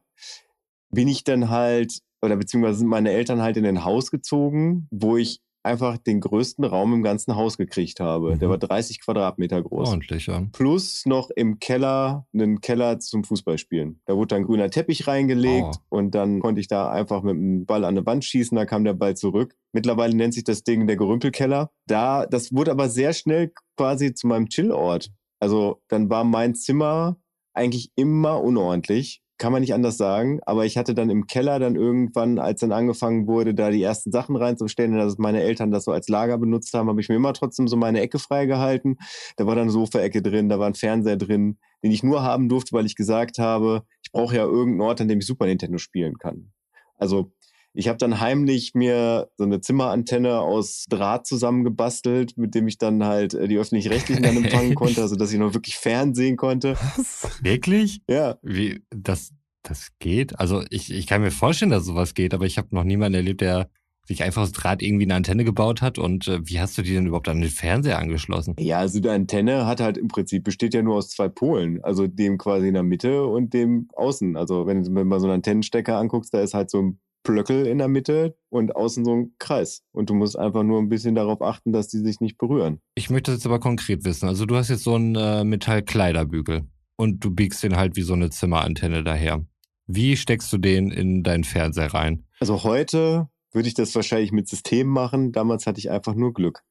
[0.90, 5.16] bin ich dann halt oder beziehungsweise sind meine Eltern halt in ein Haus gezogen, wo
[5.16, 8.34] ich einfach den größten Raum im ganzen Haus gekriegt habe.
[8.34, 8.38] Mhm.
[8.38, 9.88] Der war 30 Quadratmeter groß.
[9.88, 10.46] Ordentlich, ja.
[10.52, 14.00] Plus noch im Keller einen Keller zum Fußballspielen.
[14.04, 15.96] Da wurde dann grüner Teppich reingelegt oh.
[15.96, 18.84] und dann konnte ich da einfach mit dem Ball an eine Wand schießen, da kam
[18.84, 19.56] der Ball zurück.
[19.72, 21.70] Mittlerweile nennt sich das Ding der Gerümpelkeller.
[21.86, 25.10] Da, das wurde aber sehr schnell quasi zu meinem Chillort.
[25.40, 27.16] Also dann war mein Zimmer
[27.54, 30.40] eigentlich immer unordentlich kann man nicht anders sagen.
[30.46, 34.12] Aber ich hatte dann im Keller dann irgendwann, als dann angefangen wurde, da die ersten
[34.12, 37.32] Sachen reinzustellen, dass meine Eltern das so als Lager benutzt haben, habe ich mir immer
[37.32, 38.96] trotzdem so meine Ecke freigehalten.
[39.36, 42.72] Da war dann Sofaecke drin, da war ein Fernseher drin, den ich nur haben durfte,
[42.72, 46.18] weil ich gesagt habe, ich brauche ja irgendeinen Ort, an dem ich Super Nintendo spielen
[46.18, 46.52] kann.
[46.96, 47.32] Also
[47.74, 53.04] ich habe dann heimlich mir so eine Zimmerantenne aus Draht zusammengebastelt, mit dem ich dann
[53.04, 56.76] halt äh, die öffentlich-rechtlichen dann empfangen konnte, also dass ich noch wirklich Fernsehen konnte.
[56.96, 57.28] Was?
[57.42, 58.00] Wirklich?
[58.08, 58.38] Ja.
[58.42, 59.32] Wie das
[59.64, 60.38] das geht?
[60.38, 63.40] Also ich, ich kann mir vorstellen, dass sowas geht, aber ich habe noch niemanden erlebt,
[63.40, 63.70] der
[64.06, 66.92] sich einfach aus Draht irgendwie eine Antenne gebaut hat und äh, wie hast du die
[66.92, 68.54] denn überhaupt an den Fernseher angeschlossen?
[68.58, 72.06] Ja, also die Antenne hat halt im Prinzip besteht ja nur aus zwei Polen, also
[72.06, 74.36] dem quasi in der Mitte und dem außen.
[74.36, 77.66] Also wenn du mir mal so einen Antennenstecker anguckst, da ist halt so ein Plöckel
[77.66, 79.82] in der Mitte und außen so ein Kreis.
[79.92, 82.80] Und du musst einfach nur ein bisschen darauf achten, dass die sich nicht berühren.
[82.94, 84.28] Ich möchte das jetzt aber konkret wissen.
[84.28, 88.12] Also du hast jetzt so einen äh, Metallkleiderbügel und du biegst den halt wie so
[88.12, 89.44] eine Zimmerantenne daher.
[89.86, 92.24] Wie steckst du den in deinen Fernseher rein?
[92.38, 95.32] Also heute würde ich das wahrscheinlich mit System machen.
[95.32, 96.62] Damals hatte ich einfach nur Glück.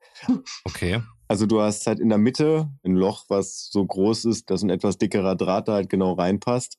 [0.66, 1.02] Okay.
[1.28, 4.70] Also du hast halt in der Mitte ein Loch, was so groß ist, dass ein
[4.70, 6.78] etwas dickerer Draht da halt genau reinpasst.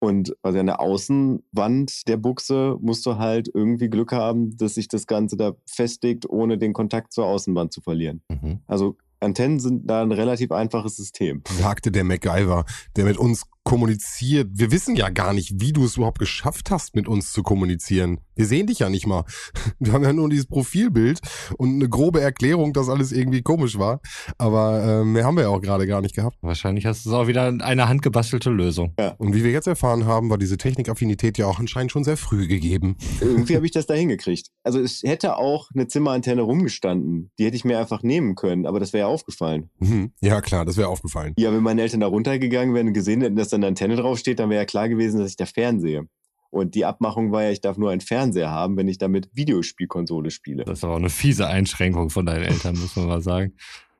[0.00, 4.88] Und also an der Außenwand der Buchse musst du halt irgendwie Glück haben, dass sich
[4.88, 8.22] das Ganze da festlegt, ohne den Kontakt zur Außenwand zu verlieren.
[8.28, 8.60] Mhm.
[8.66, 11.42] Also Antennen sind da ein relativ einfaches System.
[11.48, 12.64] Sagte der MacGyver,
[12.96, 14.50] der mit uns kommuniziert.
[14.52, 18.20] Wir wissen ja gar nicht, wie du es überhaupt geschafft hast, mit uns zu kommunizieren.
[18.36, 19.24] Wir sehen dich ja nicht mal.
[19.78, 21.20] Wir haben ja nur dieses Profilbild
[21.56, 24.00] und eine grobe Erklärung, dass alles irgendwie komisch war.
[24.38, 26.36] Aber äh, mehr haben wir ja auch gerade gar nicht gehabt.
[26.42, 28.94] Wahrscheinlich hast du es auch wieder eine handgebastelte Lösung.
[29.18, 32.46] Und wie wir jetzt erfahren haben, war diese Technikaffinität ja auch anscheinend schon sehr früh
[32.46, 32.96] gegeben.
[33.20, 34.48] Irgendwie habe ich das da hingekriegt.
[34.62, 37.30] Also es hätte auch eine Zimmerantenne rumgestanden.
[37.38, 39.70] Die hätte ich mir einfach nehmen können, aber das wäre ja aufgefallen.
[39.78, 40.12] Mhm.
[40.20, 41.34] Ja, klar, das wäre aufgefallen.
[41.38, 44.38] Ja, wenn meine Eltern da runtergegangen wären und gesehen hätten, dass da eine Antenne draufsteht,
[44.38, 46.08] dann wäre ja klar gewesen, dass ich da fernsehe.
[46.50, 50.30] Und die Abmachung war ja, ich darf nur einen Fernseher haben, wenn ich damit Videospielkonsole
[50.30, 50.64] spiele.
[50.64, 53.54] Das ist aber auch eine fiese Einschränkung von deinen Eltern, muss man mal sagen.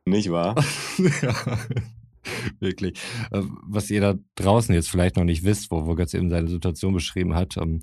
[0.07, 0.55] Nicht wahr?
[1.23, 1.35] ja,
[2.61, 2.99] wirklich.
[3.31, 6.49] Äh, Was ihr da draußen jetzt vielleicht noch nicht wisst, wo, wo Götz eben seine
[6.49, 7.83] Situation beschrieben hat, ähm,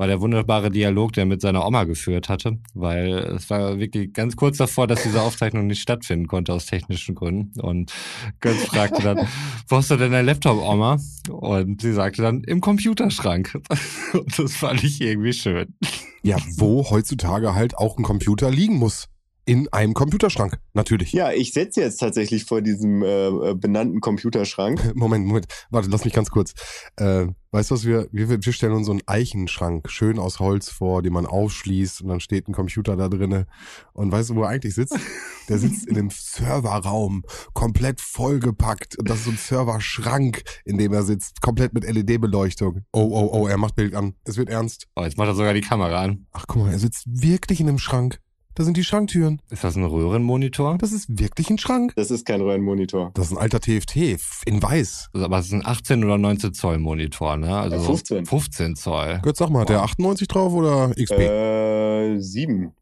[0.00, 4.14] war der wunderbare Dialog, der er mit seiner Oma geführt hatte, weil es war wirklich
[4.14, 7.60] ganz kurz davor, dass diese Aufzeichnung nicht stattfinden konnte aus technischen Gründen.
[7.60, 7.92] Und
[8.40, 9.28] Götz fragte dann,
[9.68, 10.96] wo hast du denn dein Laptop, Oma?
[11.28, 13.60] Und sie sagte dann, im Computerschrank.
[14.14, 15.74] Und das fand ich irgendwie schön.
[16.22, 19.09] Ja, wo heutzutage halt auch ein Computer liegen muss.
[19.46, 21.12] In einem Computerschrank, natürlich.
[21.12, 24.92] Ja, ich sitze jetzt tatsächlich vor diesem äh, äh, benannten Computerschrank.
[24.94, 25.46] Moment, Moment.
[25.70, 26.52] Warte, lass mich ganz kurz.
[26.96, 30.68] Äh, weißt du, was wir, wir, wir stellen uns so einen Eichenschrank, schön aus Holz
[30.68, 33.46] vor, den man aufschließt und dann steht ein Computer da drinne.
[33.92, 34.96] Und weißt du, wo er eigentlich sitzt?
[35.48, 38.98] Der sitzt in einem Serverraum, komplett vollgepackt.
[38.98, 42.84] Und das ist so ein Serverschrank, in dem er sitzt, komplett mit LED-Beleuchtung.
[42.92, 44.14] Oh, oh, oh, er macht Bild an.
[44.24, 44.86] Es wird ernst.
[44.94, 46.26] Oh, jetzt macht er sogar die Kamera an.
[46.30, 48.20] Ach, guck mal, er sitzt wirklich in einem Schrank.
[48.54, 49.40] Da sind die Schranktüren.
[49.50, 50.76] Ist das ein Röhrenmonitor?
[50.78, 51.92] Das ist wirklich ein Schrank.
[51.96, 53.12] Das ist kein Röhrenmonitor.
[53.14, 53.96] Das ist ein alter TFT
[54.44, 55.10] in weiß.
[55.12, 57.56] Also, Aber es ist ein 18 oder 19 Zoll Monitor, ne?
[57.56, 58.26] Also Ja, 15.
[58.26, 59.20] 15 Zoll.
[59.22, 61.18] Götz, sag mal, hat der 98 drauf oder XP?
[61.18, 62.72] Äh, sieben.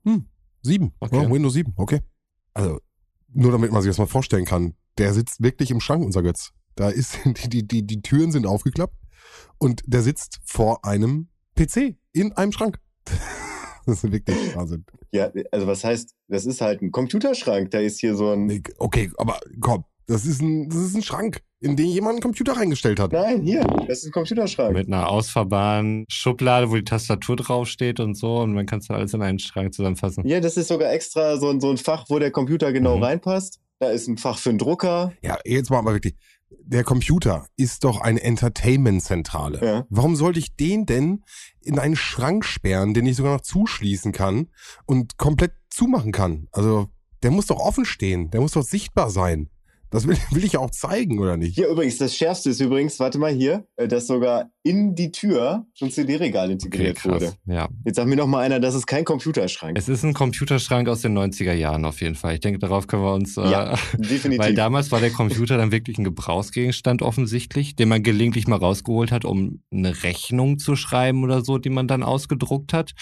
[0.63, 0.93] Sieben.
[1.01, 1.23] Okay.
[1.23, 2.01] Ja, Windows 7, okay.
[2.55, 2.81] Also,
[3.33, 4.75] nur damit man sich das mal vorstellen kann.
[4.97, 6.53] Der sitzt wirklich im Schrank, unser Götz.
[6.77, 8.95] Da ist, die, die, die, die Türen sind aufgeklappt
[9.59, 12.79] und der sitzt vor einem PC in einem Schrank.
[13.89, 14.85] Das ist wirklich Wahnsinn.
[15.13, 17.71] Ja, also was heißt, das ist halt ein Computerschrank.
[17.71, 18.45] Da ist hier so ein.
[18.47, 22.21] Nee, Okay, aber komm, das ist ein, das ist ein Schrank, in den jemand einen
[22.23, 23.13] Computer reingestellt hat.
[23.13, 24.73] Nein, hier, das ist ein Computerschrank.
[24.75, 28.37] Mit einer ausfahrbaren Schublade, wo die Tastatur draufsteht und so.
[28.41, 30.27] Und man kann es alles in einen Schrank zusammenfassen.
[30.27, 33.03] Ja, das ist sogar extra so ein, so ein Fach, wo der Computer genau Mhm.
[33.05, 33.61] reinpasst.
[33.81, 35.13] Da ist ein Fach für einen Drucker.
[35.23, 36.15] Ja, jetzt mal aber wirklich.
[36.51, 39.65] Der Computer ist doch eine Entertainment-Zentrale.
[39.65, 39.87] Ja.
[39.91, 41.25] Warum sollte ich den denn
[41.61, 44.49] in einen Schrank sperren, den ich sogar noch zuschließen kann
[44.87, 46.49] und komplett zumachen kann?
[46.53, 46.89] Also,
[47.23, 48.31] der muss doch offen stehen.
[48.31, 49.51] Der muss doch sichtbar sein.
[49.91, 51.55] Das will, will ich auch zeigen, oder nicht?
[51.55, 55.65] Hier übrigens, das Schärfste ist übrigens, warte mal hier, äh, dass sogar in die Tür
[55.73, 57.13] schon CD-Regal Okay, integriert krass.
[57.13, 57.33] wurde.
[57.47, 57.69] Ja.
[57.87, 59.79] Jetzt sagt mir noch mal einer, das ist kein Computerschrank.
[59.79, 62.35] Es ist ein Computerschrank aus den 90er Jahren auf jeden Fall.
[62.35, 63.37] Ich denke, darauf können wir uns.
[63.39, 64.39] Äh, Ja, definitiv.
[64.39, 69.11] Weil damals war der Computer dann wirklich ein Gebrauchsgegenstand offensichtlich, den man gelegentlich mal rausgeholt
[69.11, 72.93] hat, um eine Rechnung zu schreiben oder so, die man dann ausgedruckt hat.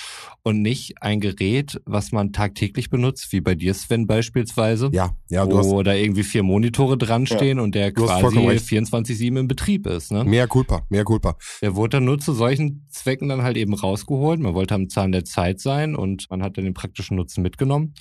[0.44, 4.90] Und nicht ein Gerät, was man tagtäglich benutzt, wie bei dir, Sven, beispielsweise.
[4.92, 8.38] Ja, ja, du hast wo da irgendwie vier Monitore dran stehen und der hast quasi
[8.38, 8.66] recht.
[8.66, 10.12] 24-7 im Betrieb ist.
[10.12, 10.22] Ne?
[10.24, 11.36] mehr Culpa, mehr Culpa.
[11.62, 14.40] Der wurde dann nur zu solchen Zwecken dann halt eben rausgeholt.
[14.40, 17.94] Man wollte am Zahn der Zeit sein und man hat dann den praktischen Nutzen mitgenommen.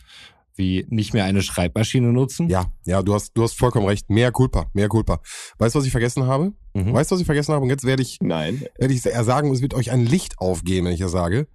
[0.58, 2.48] Wie nicht mehr eine Schreibmaschine nutzen.
[2.48, 4.10] Ja, ja, du hast, du hast vollkommen recht.
[4.10, 5.20] Mehr Culpa, mehr Culpa.
[5.58, 6.54] Weißt du, was ich vergessen habe?
[6.74, 6.94] Mhm.
[6.94, 7.64] Weißt du, was ich vergessen habe?
[7.64, 8.64] Und jetzt werde ich, Nein.
[8.78, 11.48] werde ich eher sagen, es wird euch ein Licht aufgehen, wenn ich das sage.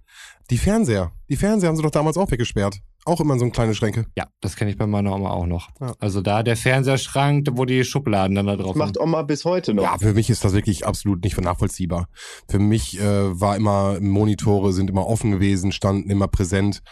[0.51, 1.11] Die Fernseher.
[1.29, 2.79] Die Fernseher haben sie doch damals auch weggesperrt.
[3.03, 4.05] Auch immer so kleine Schränke.
[4.15, 5.69] Ja, das kenne ich bei meiner Oma auch noch.
[5.79, 5.93] Ja.
[5.99, 9.73] Also da der Fernseherschrank, wo die Schubladen dann da drauf Das macht Oma bis heute
[9.73, 9.83] noch.
[9.83, 12.07] Ja, für mich ist das wirklich absolut nicht nachvollziehbar.
[12.47, 16.83] Für mich äh, war immer, Monitore sind immer offen gewesen, standen immer präsent.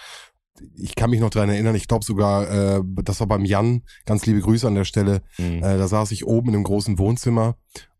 [0.75, 4.25] Ich kann mich noch dran erinnern, ich glaube sogar, äh, das war beim Jan, ganz
[4.25, 5.63] liebe Grüße an der Stelle, Mhm.
[5.63, 7.55] Äh, da saß ich oben in einem großen Wohnzimmer.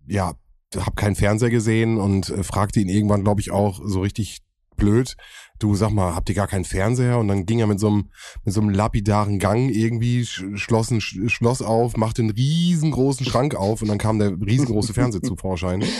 [0.08, 0.34] Ja,
[0.76, 4.40] hab keinen Fernseher gesehen und äh, fragte ihn irgendwann, glaube ich, auch so richtig
[4.76, 5.16] blöd.
[5.60, 7.18] Du sag mal, habt ihr gar keinen Fernseher?
[7.18, 8.10] Und dann ging er mit so einem,
[8.46, 13.26] mit so einem lapidaren Gang irgendwie, sch- schloss ein Sch- Schloss auf, machte einen riesengroßen
[13.26, 15.84] Schrank auf und dann kam der riesengroße Fernseher zu Vorschein.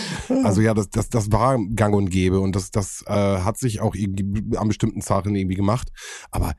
[0.44, 3.82] Also ja, das, das, das war gang und gäbe und das, das äh, hat sich
[3.82, 5.90] auch irgendwie an bestimmten Sachen irgendwie gemacht.
[6.32, 6.54] Aber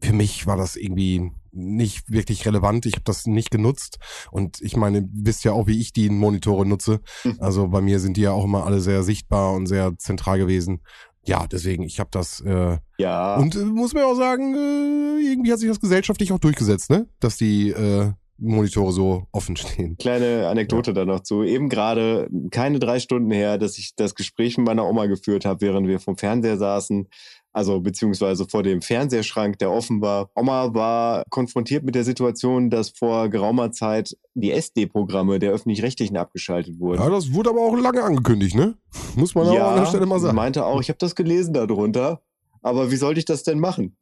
[0.00, 2.84] für mich war das irgendwie nicht wirklich relevant.
[2.86, 3.98] Ich habe das nicht genutzt.
[4.30, 7.00] Und ich meine, wisst ja auch, wie ich die Monitore nutze.
[7.24, 7.36] Mhm.
[7.38, 10.80] Also bei mir sind die ja auch immer alle sehr sichtbar und sehr zentral gewesen.
[11.24, 13.36] Ja, deswegen, ich habe das äh, Ja.
[13.36, 17.06] und äh, muss mir auch sagen, äh, irgendwie hat sich das gesellschaftlich auch durchgesetzt, ne?
[17.20, 19.96] Dass die äh, Monitore so offen stehen.
[19.98, 21.44] Kleine Anekdote da noch zu.
[21.44, 25.60] Eben gerade keine drei Stunden her, dass ich das Gespräch mit meiner Oma geführt habe,
[25.60, 27.08] während wir vom Fernseher saßen.
[27.52, 30.30] Also beziehungsweise vor dem Fernsehschrank, der offen war.
[30.34, 36.80] Oma war konfrontiert mit der Situation, dass vor geraumer Zeit die SD-Programme der öffentlich-rechtlichen abgeschaltet
[36.80, 37.02] wurden.
[37.02, 38.74] Ja, das wurde aber auch lange angekündigt, ne?
[39.16, 40.34] Muss man auch an der Stelle mal sagen.
[40.34, 42.22] meinte auch, ich habe das gelesen darunter,
[42.62, 43.96] aber wie sollte ich das denn machen?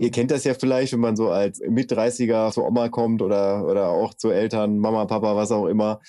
[0.00, 3.88] Ihr kennt das ja vielleicht, wenn man so als Mit-30er zur Oma kommt oder, oder
[3.88, 6.00] auch zu Eltern, Mama, Papa, was auch immer,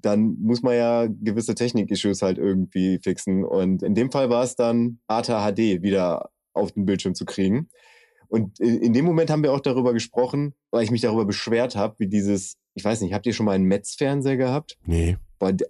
[0.00, 3.44] dann muss man ja gewisse Technik-Issues halt irgendwie fixen.
[3.44, 7.68] Und in dem Fall war es dann ATA HD wieder auf den Bildschirm zu kriegen.
[8.28, 11.76] Und in in dem Moment haben wir auch darüber gesprochen, weil ich mich darüber beschwert
[11.76, 14.76] habe, wie dieses, ich weiß nicht, habt ihr schon mal einen Metz-Fernseher gehabt?
[14.84, 15.16] Nee.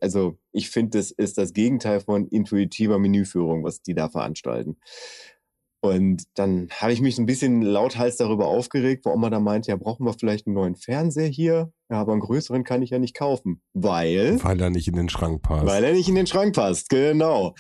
[0.01, 4.79] Also ich finde, das ist das Gegenteil von intuitiver Menüführung, was die da veranstalten.
[5.81, 9.71] Und dann habe ich mich so ein bisschen lauthals darüber aufgeregt, wo Oma da meinte,
[9.71, 11.73] ja, brauchen wir vielleicht einen neuen Fernseher hier?
[11.90, 13.62] Ja, aber einen größeren kann ich ja nicht kaufen.
[13.72, 15.66] Weil, Weil er nicht in den Schrank passt.
[15.66, 16.90] weil er nicht in den Schrank passt.
[16.90, 17.55] Genau.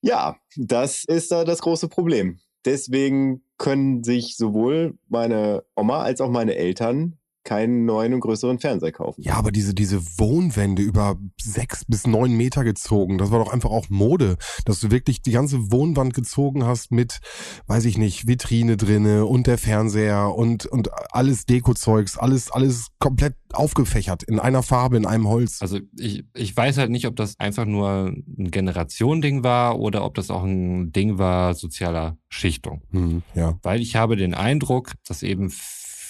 [0.00, 2.38] Ja, das ist da das große Problem.
[2.64, 8.92] Deswegen können sich sowohl meine Oma als auch meine Eltern keinen neuen und größeren Fernseher
[8.92, 9.22] kaufen.
[9.22, 13.70] Ja, aber diese, diese Wohnwände über sechs bis neun Meter gezogen, das war doch einfach
[13.70, 17.20] auch Mode, dass du wirklich die ganze Wohnwand gezogen hast mit,
[17.68, 23.34] weiß ich nicht, Vitrine drinne und der Fernseher und, und alles Dekozeugs, alles, alles komplett
[23.52, 25.62] aufgefächert in einer Farbe, in einem Holz.
[25.62, 30.14] Also ich, ich weiß halt nicht, ob das einfach nur ein Generation-Ding war oder ob
[30.14, 32.82] das auch ein Ding war sozialer Schichtung.
[32.90, 33.56] Hm, ja.
[33.62, 35.52] Weil ich habe den Eindruck, dass eben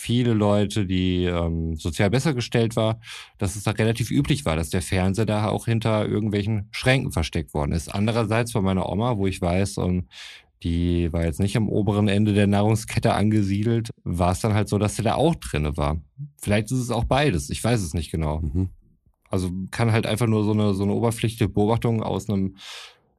[0.06, 3.00] viele Leute, die ähm, sozial besser gestellt war,
[3.38, 7.52] dass es da relativ üblich war, dass der Fernseher da auch hinter irgendwelchen Schränken versteckt
[7.54, 7.92] worden ist.
[7.92, 10.06] Andererseits bei meiner Oma, wo ich weiß, ähm,
[10.62, 14.78] die war jetzt nicht am oberen Ende der Nahrungskette angesiedelt, war es dann halt so,
[14.78, 16.00] dass der da auch drinne war.
[16.40, 18.42] Vielleicht ist es auch beides, ich weiß es nicht genau.
[18.42, 18.68] Mhm.
[19.28, 22.54] Also kann halt einfach nur so eine, so eine oberflächliche Beobachtung aus einem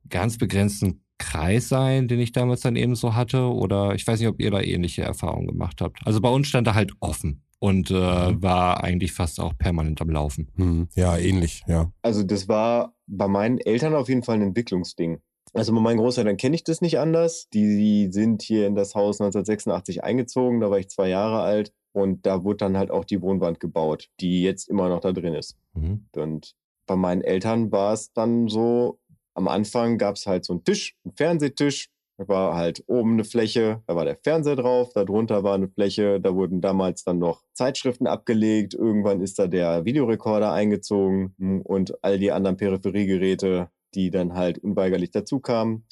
[0.08, 3.42] ganz begrenzten Kreis sein, den ich damals dann eben so hatte.
[3.52, 6.00] Oder ich weiß nicht, ob ihr da ähnliche Erfahrungen gemacht habt.
[6.06, 10.10] Also bei uns stand er halt offen und äh, war eigentlich fast auch permanent am
[10.10, 10.50] Laufen.
[10.56, 11.92] Hm, ja, ähnlich, ja.
[12.02, 15.20] Also das war bei meinen Eltern auf jeden Fall ein Entwicklungsding.
[15.54, 17.48] Also bei meinen Großeltern kenne ich das nicht anders.
[17.54, 22.26] Die sind hier in das Haus 1986 eingezogen, da war ich zwei Jahre alt und
[22.26, 25.58] da wurde dann halt auch die Wohnwand gebaut, die jetzt immer noch da drin ist.
[25.74, 26.06] Mhm.
[26.16, 26.54] Und
[26.86, 29.00] bei meinen Eltern war es dann so,
[29.38, 31.90] am Anfang gab es halt so einen Tisch, einen Fernsehtisch.
[32.18, 36.20] Da war halt oben eine Fläche, da war der Fernseher drauf, darunter war eine Fläche,
[36.20, 38.74] da wurden damals dann noch Zeitschriften abgelegt.
[38.74, 44.58] Irgendwann ist da der Videorekorder eingezogen hm, und all die anderen Peripheriegeräte, die dann halt
[44.58, 45.86] unweigerlich dazu kamen.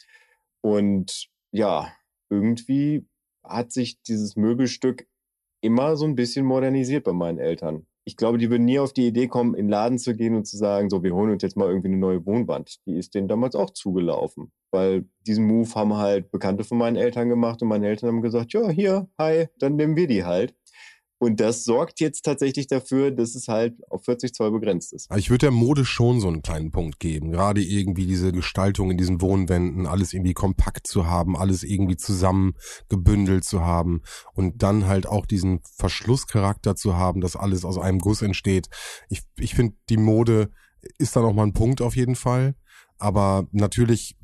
[0.61, 1.93] Und ja,
[2.31, 3.05] irgendwie
[3.43, 5.07] hat sich dieses Möbelstück
[5.61, 7.85] immer so ein bisschen modernisiert bei meinen Eltern.
[8.07, 10.45] Ich glaube, die würden nie auf die Idee kommen, in den Laden zu gehen und
[10.45, 12.77] zu sagen, so, wir holen uns jetzt mal irgendwie eine neue Wohnwand.
[12.85, 14.51] Die ist denen damals auch zugelaufen.
[14.71, 18.53] Weil diesen Move haben halt Bekannte von meinen Eltern gemacht und meine Eltern haben gesagt,
[18.53, 20.53] ja, hier, hi, dann nehmen wir die halt.
[21.17, 25.09] Und das sorgt jetzt tatsächlich dafür, dass es halt auf 40 Zoll begrenzt ist.
[25.15, 27.31] Ich würde der Mode schon so einen kleinen Punkt geben.
[27.31, 32.55] Gerade irgendwie diese Gestaltung in diesen Wohnwänden, alles irgendwie kompakt zu haben, alles irgendwie zusammen
[32.89, 34.01] gebündelt zu haben
[34.33, 38.67] und dann halt auch diesen Verschlusscharakter zu haben, dass alles aus einem Guss entsteht.
[39.09, 40.51] Ich, ich finde, die Mode
[40.97, 42.55] ist da noch mal ein Punkt auf jeden Fall.
[42.97, 44.15] Aber natürlich,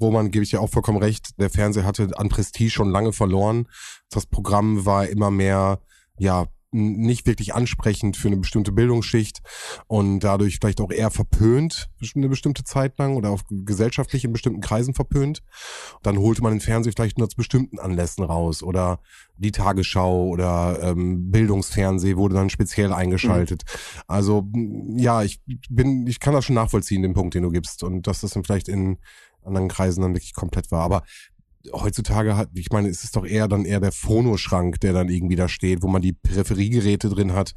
[0.00, 3.68] Roman gebe ich dir auch vollkommen recht, der Fernseher hatte an Prestige schon lange verloren.
[4.10, 5.80] Das Programm war immer mehr,
[6.18, 9.42] ja, nicht wirklich ansprechend für eine bestimmte Bildungsschicht
[9.88, 14.60] und dadurch vielleicht auch eher verpönt eine bestimmte Zeit lang oder auch gesellschaftlich in bestimmten
[14.60, 15.42] Kreisen verpönt.
[16.02, 19.00] Dann holte man den Fernseher vielleicht nur zu bestimmten Anlässen raus oder
[19.36, 23.62] die Tagesschau oder ähm, Bildungsfernseh wurde dann speziell eingeschaltet.
[24.06, 27.82] Also m, ja, ich bin, ich kann das schon nachvollziehen, den Punkt, den du gibst
[27.82, 28.98] und dass das dann vielleicht in
[29.44, 30.82] anderen Kreisen dann wirklich komplett war.
[30.82, 31.02] Aber
[31.72, 35.36] heutzutage hat, ich meine, es ist doch eher dann eher der Phonoschrank, der dann irgendwie
[35.36, 37.52] da steht, wo man die Peripheriegeräte drin hat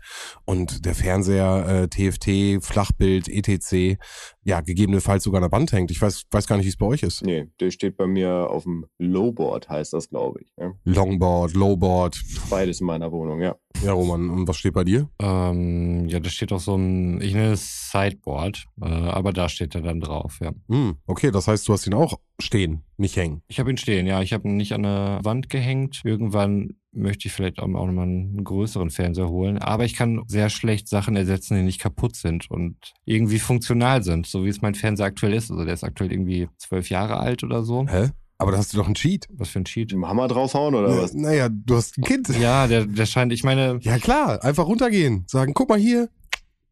[0.45, 3.97] und der Fernseher, äh, TFT, Flachbild, ETC,
[4.43, 5.91] ja, gegebenenfalls sogar an der Wand hängt.
[5.91, 7.23] Ich weiß, weiß gar nicht, wie es bei euch ist.
[7.23, 10.53] Nee, der steht bei mir auf dem Lowboard, heißt das, glaube ich.
[10.59, 10.73] Ja.
[10.83, 12.21] Longboard, Lowboard.
[12.49, 13.55] Beides in meiner Wohnung, ja.
[13.83, 15.09] Ja, Roman, und was steht bei dir?
[15.19, 19.75] Ähm, ja, da steht auch so ein, ich nenne es Sideboard, äh, aber da steht
[19.75, 20.51] er dann drauf, ja.
[20.69, 23.41] Hm, okay, das heißt, du hast ihn auch stehen, nicht hängen.
[23.47, 24.21] Ich habe ihn stehen, ja.
[24.21, 26.01] Ich habe ihn nicht an der Wand gehängt.
[26.03, 29.57] Irgendwann möchte ich vielleicht auch nochmal einen größeren Fernseher holen.
[29.57, 34.27] Aber ich kann sehr schlecht Sachen ersetzen, die nicht kaputt sind und irgendwie funktional sind,
[34.27, 35.51] so wie es mein Fernseher aktuell ist.
[35.51, 37.85] Also der ist aktuell irgendwie zwölf Jahre alt oder so.
[37.87, 38.09] Hä?
[38.37, 39.27] Aber da hast du doch einen Cheat.
[39.31, 39.93] Was für ein Cheat.
[39.93, 41.13] Im Hammer draufhauen oder was?
[41.13, 42.27] Naja, du hast ein Kind.
[42.39, 45.23] Ja, der, der scheint, ich meine, Ja klar, einfach runtergehen.
[45.27, 46.09] Sagen, guck mal hier,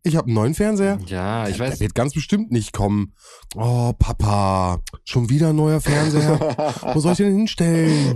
[0.04, 1.00] ich habe einen neuen Fernseher.
[1.08, 3.14] ja, ich Der weiß, wird ganz bestimmt nicht kommen.
[3.56, 6.40] Oh, Papa, schon wieder ein neuer Fernseher.
[6.94, 8.16] Wo soll ich den hinstellen?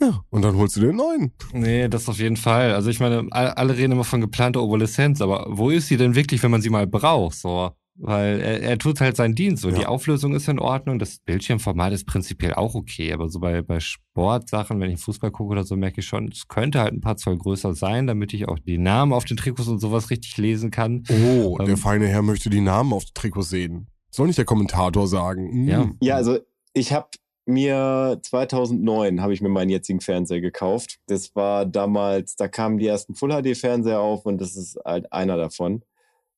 [0.00, 1.32] Ja, und dann holst du dir einen neuen.
[1.52, 2.72] nee, das auf jeden Fall.
[2.72, 6.14] Also ich meine, all- alle reden immer von geplanter Obsoleszenz, aber wo ist sie denn
[6.14, 7.70] wirklich, wenn man sie mal braucht, so?
[8.00, 9.62] Weil er, er tut halt seinen Dienst.
[9.62, 9.78] So, Ja.
[9.80, 13.80] die Auflösung ist in Ordnung, das Bildschirmformat ist prinzipiell auch okay, aber so bei, bei
[13.80, 17.16] Sportsachen, wenn ich Fußball gucke oder so, merke ich schon, es könnte halt ein paar
[17.16, 20.70] Zoll größer sein, damit ich auch die Namen auf den Trikots und sowas richtig lesen
[20.70, 21.02] kann.
[21.10, 21.66] Oh, Ähm.
[21.66, 23.88] der feine Herr möchte die Namen auf den Trikots sehen.
[24.10, 25.50] Soll nicht der Kommentator sagen.
[25.50, 25.68] Hm.
[25.68, 25.90] Ja.
[26.00, 26.38] Ja, also
[26.74, 27.08] ich habe
[27.46, 30.98] mir 2009 habe ich mir meinen jetzigen Fernseher gekauft.
[31.06, 35.12] Das war damals, da kamen die ersten Full HD Fernseher auf und das ist halt
[35.12, 35.82] einer davon.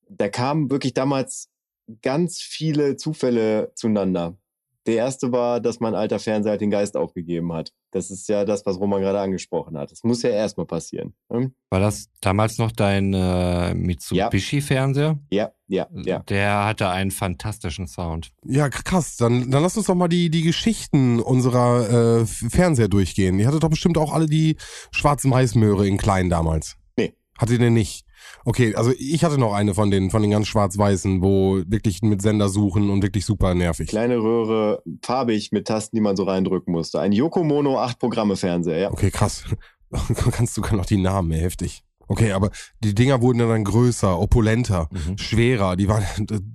[0.09, 1.50] Da kamen wirklich damals
[2.03, 4.37] ganz viele Zufälle zueinander.
[4.87, 7.73] Der erste war, dass mein alter Fernseher halt den Geist aufgegeben hat.
[7.91, 9.93] Das ist ja das, was Roman gerade angesprochen hat.
[9.93, 11.13] Das muss ja erstmal passieren.
[11.31, 11.53] Hm?
[11.69, 15.19] War das damals noch dein äh, Mitsubishi-Fernseher?
[15.31, 16.21] Ja, ja, ja.
[16.21, 18.33] Der hatte einen fantastischen Sound.
[18.45, 19.17] Ja, krass.
[19.17, 23.39] Dann, dann lass uns doch mal die, die Geschichten unserer äh, Fernseher durchgehen.
[23.39, 24.57] Ihr hattet doch bestimmt auch alle die
[24.93, 26.77] schwarzen Maismöhre in klein damals.
[26.97, 27.15] Nee.
[27.39, 28.07] Hattet ihr denn nicht?
[28.45, 32.23] Okay, also ich hatte noch eine von den, von den ganz schwarz-weißen, wo wirklich mit
[32.23, 33.89] Sender suchen und wirklich super nervig.
[33.89, 37.01] Kleine Röhre, farbig mit Tasten, die man so reindrücken musste.
[37.01, 38.93] Ein Yokomono 8 Programme Fernseher, ja.
[38.93, 39.45] Okay, krass.
[40.33, 41.83] Kannst du kann auch die Namen, ey, heftig.
[42.09, 42.51] Okay, aber
[42.83, 45.17] die Dinger wurden ja dann größer, opulenter, Mhm.
[45.19, 45.77] schwerer.
[45.77, 46.05] Die waren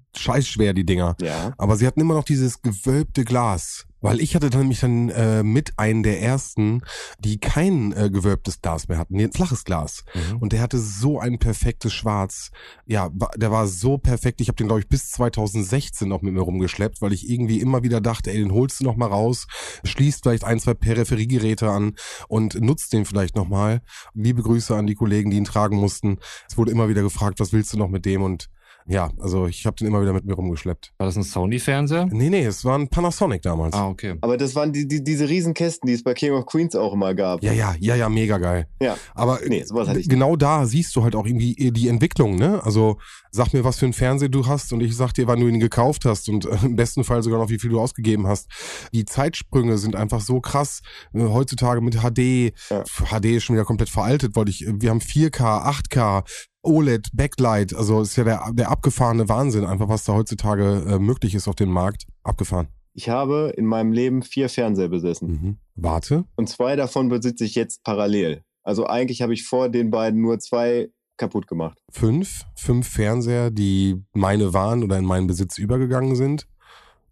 [0.17, 1.15] scheiß schwer, die Dinger.
[1.21, 1.53] Ja.
[1.57, 3.85] Aber sie hatten immer noch dieses gewölbte Glas.
[4.05, 6.81] Weil ich hatte dann nämlich dann äh, mit einen der ersten,
[7.19, 10.03] die kein äh, gewölbtes Glas mehr hatten, ein flaches Glas.
[10.13, 10.37] Mhm.
[10.37, 12.51] Und der hatte so ein perfektes Schwarz.
[12.85, 14.41] Ja, der war so perfekt.
[14.41, 17.81] Ich habe den, glaube ich, bis 2016 noch mit mir rumgeschleppt, weil ich irgendwie immer
[17.81, 19.47] wieder dachte, ey, den holst du noch mal raus,
[19.83, 21.95] schließt vielleicht ein, zwei Peripheriegeräte an
[22.27, 23.81] und nutzt den vielleicht noch mal.
[24.13, 26.19] Liebe Grüße an die Kollegen, die ihn tragen mussten.
[26.47, 28.21] Es wurde immer wieder gefragt, was willst du noch mit dem?
[28.21, 28.49] Und
[28.87, 30.93] ja, also ich habe den immer wieder mit mir rumgeschleppt.
[30.97, 32.07] War das ein Sony-Fernseher?
[32.11, 33.73] Nee, nee, es war ein Panasonic damals.
[33.73, 34.15] Ah, okay.
[34.21, 37.13] Aber das waren die, die, diese Riesenkästen, die es bei King of Queens auch immer
[37.15, 37.43] gab.
[37.43, 38.67] Ja, ja, ja, ja, mega geil.
[38.81, 38.95] Ja.
[39.13, 42.61] Aber Nee, sowas hatte ich genau da siehst du halt auch irgendwie die Entwicklung, ne?
[42.63, 42.97] Also
[43.31, 45.59] sag mir, was für einen Fernseher du hast und ich sag dir, wann du ihn
[45.59, 48.49] gekauft hast und äh, im besten Fall sogar noch, wie viel du ausgegeben hast.
[48.93, 50.81] Die Zeitsprünge sind einfach so krass.
[51.13, 52.83] Äh, heutzutage mit HD, Ja.
[52.83, 56.23] HD ist schon wieder komplett veraltet, weil ich, wir haben 4K, 8K,
[56.65, 61.35] OLED, Backlight, also ist ja der, der abgefahrene Wahnsinn, einfach was da heutzutage äh, möglich
[61.35, 62.05] ist auf dem Markt.
[62.23, 62.67] Abgefahren.
[62.93, 65.27] Ich habe in meinem Leben vier Fernseher besessen.
[65.27, 65.57] Mhm.
[65.75, 66.25] Warte.
[66.37, 68.43] Und zwei davon besitze ich jetzt parallel.
[68.63, 71.77] Also eigentlich habe ich vor den beiden nur zwei kaputt gemacht.
[71.91, 76.47] fünf, fünf Fernseher, die meine waren oder in meinen Besitz übergegangen sind.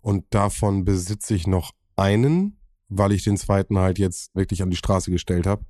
[0.02, 2.58] Und davon besitze ich noch einen,
[2.90, 5.64] weil ich den zweiten halt jetzt wirklich an die Straße gestellt habe.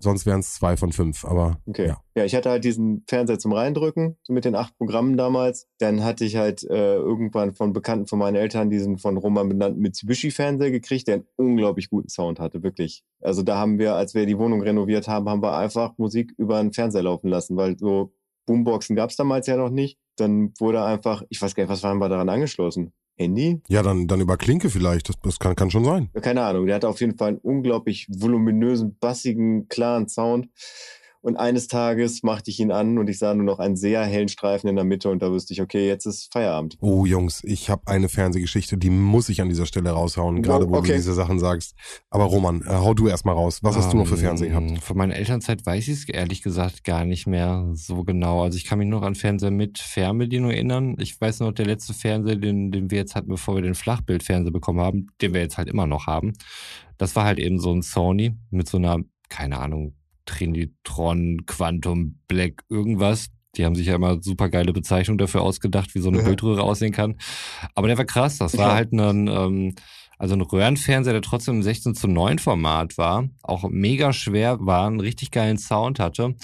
[0.00, 1.88] Sonst wären es zwei von fünf, aber Okay.
[1.88, 2.02] Ja.
[2.14, 2.24] Ja.
[2.24, 5.66] ich hatte halt diesen Fernseher zum Reindrücken, so mit den acht Programmen damals.
[5.78, 9.80] Dann hatte ich halt äh, irgendwann von Bekannten von meinen Eltern diesen von Roman benannten
[9.80, 13.02] Mitsubishi-Fernseher gekriegt, der einen unglaublich guten Sound hatte, wirklich.
[13.20, 16.58] Also da haben wir, als wir die Wohnung renoviert haben, haben wir einfach Musik über
[16.58, 18.12] einen Fernseher laufen lassen, weil so
[18.46, 19.98] Boomboxen gab es damals ja noch nicht.
[20.16, 22.92] Dann wurde einfach, ich weiß gar nicht, was waren wir daran angeschlossen?
[23.18, 23.60] Handy?
[23.68, 25.08] ja, dann, dann über Klinke vielleicht.
[25.08, 26.08] Das, das kann, kann schon sein.
[26.20, 30.48] keine Ahnung, der hatte auf jeden Fall einen unglaublich voluminösen, bassigen, klaren Sound.
[31.28, 34.28] Und eines Tages machte ich ihn an und ich sah nur noch einen sehr hellen
[34.28, 36.78] Streifen in der Mitte und da wusste ich, okay, jetzt ist Feierabend.
[36.80, 40.76] Oh Jungs, ich habe eine Fernsehgeschichte, die muss ich an dieser Stelle raushauen, gerade wo
[40.76, 40.86] okay.
[40.86, 41.74] du diese Sachen sagst.
[42.08, 43.58] Aber Roman, äh, hau du erstmal raus.
[43.62, 44.70] Was hast du noch für Fernsehen gehabt?
[44.70, 48.44] Ähm, Von meiner Elternzeit weiß ich es ehrlich gesagt gar nicht mehr so genau.
[48.44, 50.96] Also ich kann mich noch an Fernseher mit Fernbedienung erinnern.
[50.98, 54.50] Ich weiß noch, der letzte Fernseher, den, den wir jetzt hatten, bevor wir den Flachbildfernseher
[54.50, 56.32] bekommen haben, den wir jetzt halt immer noch haben.
[56.96, 59.92] Das war halt eben so ein Sony mit so einer, keine Ahnung,
[60.28, 63.28] Trinitron, Quantum, Black, irgendwas.
[63.56, 66.24] Die haben sich ja immer super geile Bezeichnung dafür ausgedacht, wie so eine Ja.
[66.24, 67.16] Bildröhre aussehen kann.
[67.74, 68.38] Aber der war krass.
[68.38, 68.74] Das war Ja.
[68.74, 69.74] halt ein, ähm,
[70.18, 74.86] Also ein Röhrenfernseher, der trotzdem im 16 zu 9 Format war, auch mega schwer war,
[74.86, 76.34] einen richtig geilen Sound hatte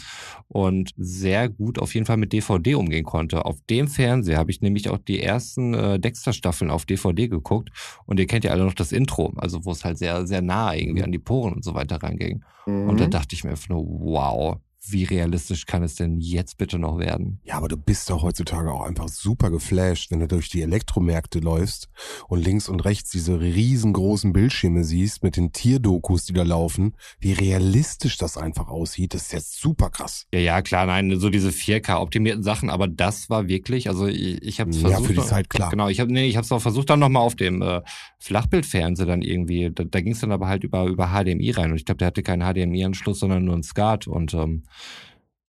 [0.48, 3.44] und sehr gut auf jeden Fall mit DVD umgehen konnte.
[3.44, 7.70] Auf dem Fernseher habe ich nämlich auch die ersten äh, Dexter-Staffeln auf DVD geguckt
[8.06, 10.72] und ihr kennt ja alle noch das Intro, also wo es halt sehr, sehr nah
[10.72, 12.44] irgendwie an die Poren und so weiter reinging.
[12.66, 12.88] Mhm.
[12.88, 16.78] Und da dachte ich mir einfach nur, wow, wie realistisch kann es denn jetzt bitte
[16.78, 17.40] noch werden?
[17.44, 21.38] Ja, aber du bist doch heutzutage auch einfach super geflasht, wenn du durch die Elektromärkte
[21.40, 21.88] läufst
[22.28, 26.94] und links und rechts diese riesengroßen Bildschirme siehst mit den Tierdokus, die da laufen.
[27.20, 30.26] Wie realistisch das einfach aussieht, das ist jetzt super krass.
[30.32, 34.60] Ja, ja, klar, nein, so diese 4K-optimierten Sachen, aber das war wirklich, also ich, ich
[34.60, 35.06] habe es Ja, versucht.
[35.08, 35.70] für die Zeit klar.
[35.70, 37.80] Genau, ich habe nee, ich habe es auch versucht dann nochmal auf dem äh,
[38.18, 41.76] Flachbildfernseher dann irgendwie, da, da ging es dann aber halt über über HDMI rein und
[41.76, 44.64] ich glaube, der hatte keinen HDMI-Anschluss, sondern nur einen SCART und ähm,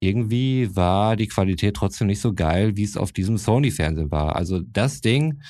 [0.01, 4.35] irgendwie war die Qualität trotzdem nicht so geil, wie es auf diesem Sony-Fernsehen war.
[4.35, 5.41] Also das Ding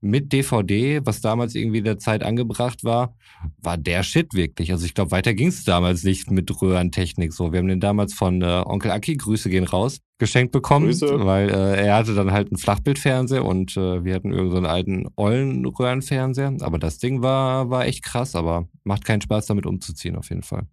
[0.00, 3.14] mit DVD, was damals irgendwie der Zeit angebracht war,
[3.58, 4.70] war der Shit wirklich.
[4.70, 7.52] Also ich glaube, weiter ging es damals nicht mit Röhrentechnik so.
[7.52, 11.24] Wir haben den damals von äh, Onkel Aki, Grüße gehen raus, geschenkt bekommen, Grüße.
[11.26, 14.66] weil äh, er hatte dann halt einen Flachbildfernseher und äh, wir hatten irgendeinen so einen
[14.66, 16.56] alten ollen Röhrenfernseher.
[16.60, 20.42] Aber das Ding war, war echt krass, aber macht keinen Spaß damit umzuziehen auf jeden
[20.42, 20.66] Fall.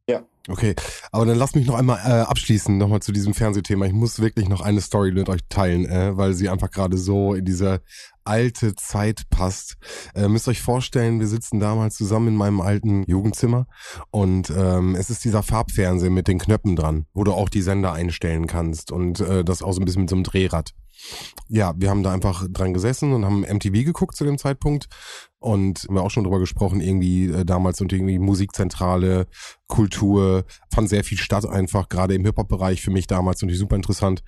[0.47, 0.75] Okay,
[1.11, 3.87] aber dann lasst mich noch einmal äh, abschließen, nochmal zu diesem Fernsehthema.
[3.87, 7.33] Ich muss wirklich noch eine Story mit euch teilen, äh, weil sie einfach gerade so
[7.33, 7.81] in diese
[8.25, 9.77] alte Zeit passt.
[10.13, 13.65] Äh, müsst euch vorstellen, wir sitzen damals zusammen in meinem alten Jugendzimmer
[14.11, 17.93] und ähm, es ist dieser Farbfernseher mit den Knöpfen dran, wo du auch die Sender
[17.93, 20.73] einstellen kannst und äh, das auch so ein bisschen mit so einem Drehrad.
[21.47, 24.87] Ja, wir haben da einfach dran gesessen und haben MTV geguckt zu dem Zeitpunkt
[25.45, 29.27] und haben wir auch schon drüber gesprochen, irgendwie äh, damals und irgendwie Musikzentrale,
[29.67, 34.23] Kultur, fand sehr viel statt einfach, gerade im Hip-Hop-Bereich für mich damals und super interessant.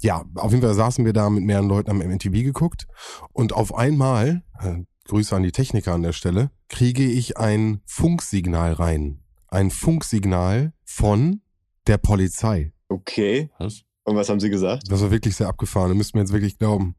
[0.00, 2.86] Ja, auf jeden Fall saßen wir da mit mehreren Leuten am MTV geguckt
[3.32, 8.72] und auf einmal, äh, Grüße an die Techniker an der Stelle, kriege ich ein Funksignal
[8.72, 9.20] rein.
[9.48, 11.42] Ein Funksignal von
[11.86, 12.72] der Polizei.
[12.88, 13.50] Okay.
[13.58, 13.82] Was?
[14.04, 14.84] Und was haben sie gesagt?
[14.88, 15.90] Das war wirklich sehr abgefahren.
[15.90, 16.94] Da müsst mir jetzt wirklich glauben.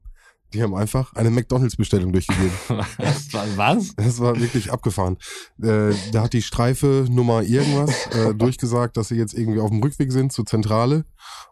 [0.56, 2.53] Die haben einfach eine McDonalds-Bestellung durchgegeben.
[2.70, 3.58] was?
[3.58, 3.95] was?
[3.97, 5.18] Das war wirklich abgefahren.
[5.62, 9.84] Äh, da hat die Streife Nummer irgendwas äh, durchgesagt, dass sie jetzt irgendwie auf dem
[9.84, 11.03] Rückweg sind zur Zentrale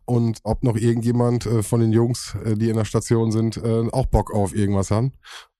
[0.06, 3.90] und ob noch irgendjemand äh, von den Jungs, äh, die in der Station sind, äh,
[3.92, 5.12] auch Bock auf irgendwas haben.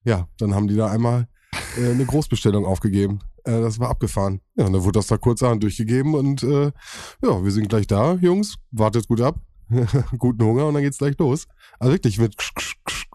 [0.04, 1.28] Ja, dann haben die da einmal
[1.76, 3.18] äh, eine Großbestellung aufgegeben.
[3.46, 4.40] Das war abgefahren.
[4.56, 6.72] Ja, und dann wurde das da kurzerhand durchgegeben und ja,
[7.20, 8.54] wir sind gleich da, Jungs.
[8.70, 9.38] Wartet gut ab.
[10.18, 11.46] Guten Hunger und dann geht's gleich los.
[11.78, 12.36] Also wirklich mit,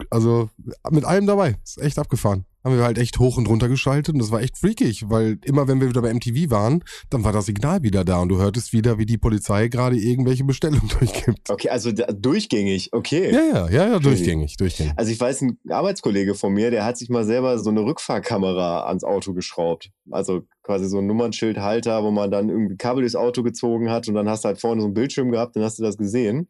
[0.10, 0.50] also
[0.90, 1.58] mit allem dabei.
[1.64, 2.46] Ist echt abgefahren.
[2.64, 5.70] Haben wir halt echt hoch und runter geschaltet und das war echt freakig, weil immer
[5.70, 8.74] wenn wir wieder bei MTV waren, dann war das Signal wieder da und du hörtest
[8.74, 11.50] wieder, wie die Polizei gerade irgendwelche Bestellungen durchgibt.
[11.50, 13.32] Okay, also durchgängig, okay.
[13.32, 14.92] Ja, ja, ja, ja, durchgängig, durchgängig.
[14.98, 18.88] Also ich weiß, ein Arbeitskollege von mir, der hat sich mal selber so eine Rückfahrkamera
[18.88, 19.92] ans Auto geschraubt.
[20.12, 24.16] Also quasi so ein Nummernschildhalter, wo man dann irgendwie Kabel durchs Auto gezogen hat und
[24.16, 26.50] dann hast du halt vorne so einen Bildschirm gehabt und hast du das gesehen.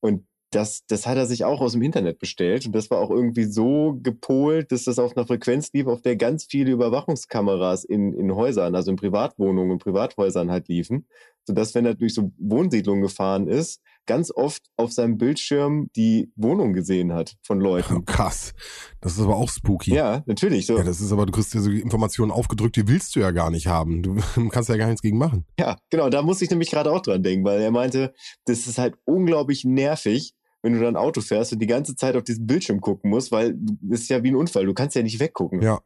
[0.00, 3.10] Und das, das hat er sich auch aus dem Internet bestellt und das war auch
[3.10, 8.12] irgendwie so gepolt, dass das auf einer Frequenz lief, auf der ganz viele Überwachungskameras in,
[8.14, 11.06] in Häusern, also in Privatwohnungen und Privathäusern halt liefen,
[11.46, 16.72] sodass, wenn er durch so Wohnsiedlungen gefahren ist, ganz oft auf seinem Bildschirm die Wohnung
[16.72, 18.04] gesehen hat von Leuten.
[18.06, 18.54] krass.
[19.00, 19.94] Das ist aber auch spooky.
[19.94, 20.66] Ja, natürlich.
[20.66, 20.78] So.
[20.78, 23.50] Ja, das ist aber, du kriegst ja so Informationen aufgedrückt, die willst du ja gar
[23.50, 24.02] nicht haben.
[24.02, 24.16] Du
[24.50, 25.44] kannst ja gar nichts gegen machen.
[25.60, 28.14] Ja, genau, da musste ich nämlich gerade auch dran denken, weil er meinte,
[28.46, 32.24] das ist halt unglaublich nervig, wenn du dann Auto fährst und die ganze Zeit auf
[32.24, 35.20] diesen Bildschirm gucken musst, weil das ist ja wie ein Unfall, du kannst ja nicht
[35.20, 35.62] weggucken.
[35.62, 35.80] Ja.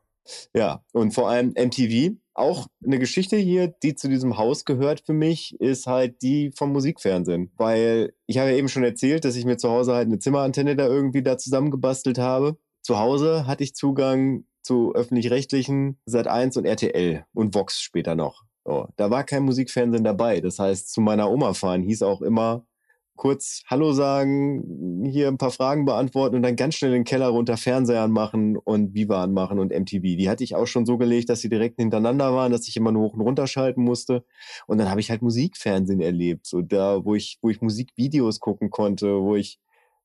[0.54, 5.12] Ja, und vor allem MTV, auch eine Geschichte hier, die zu diesem Haus gehört für
[5.12, 7.50] mich, ist halt die vom Musikfernsehen.
[7.56, 10.76] Weil ich habe ja eben schon erzählt, dass ich mir zu Hause halt eine Zimmerantenne
[10.76, 12.56] da irgendwie da zusammengebastelt habe.
[12.82, 18.44] Zu Hause hatte ich Zugang zu öffentlich-rechtlichen Sat1 und RTL und Vox später noch.
[18.64, 20.40] So, da war kein Musikfernsehen dabei.
[20.40, 22.64] Das heißt, zu meiner Oma fahren hieß auch immer
[23.22, 27.28] kurz Hallo sagen, hier ein paar Fragen beantworten und dann ganz schnell in den Keller
[27.28, 30.02] runter Fernseher anmachen und Viva anmachen und MTV.
[30.02, 32.90] Die hatte ich auch schon so gelegt, dass sie direkt hintereinander waren, dass ich immer
[32.90, 34.24] nur hoch und runter schalten musste.
[34.66, 38.70] Und dann habe ich halt Musikfernsehen erlebt, so da, wo ich, wo ich Musikvideos gucken
[38.70, 39.60] konnte, wo ich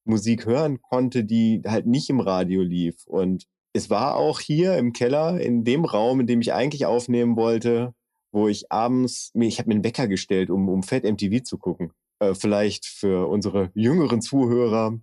[0.05, 2.97] Musik hören konnte, die halt nicht im Radio lief.
[3.07, 7.36] Und es war auch hier im Keller, in dem Raum, in dem ich eigentlich aufnehmen
[7.36, 7.95] wollte,
[8.32, 11.93] wo ich abends, ich habe mir einen Wecker gestellt, um, um Fett MTV zu gucken.
[12.20, 14.99] Äh, vielleicht für unsere jüngeren Zuhörer.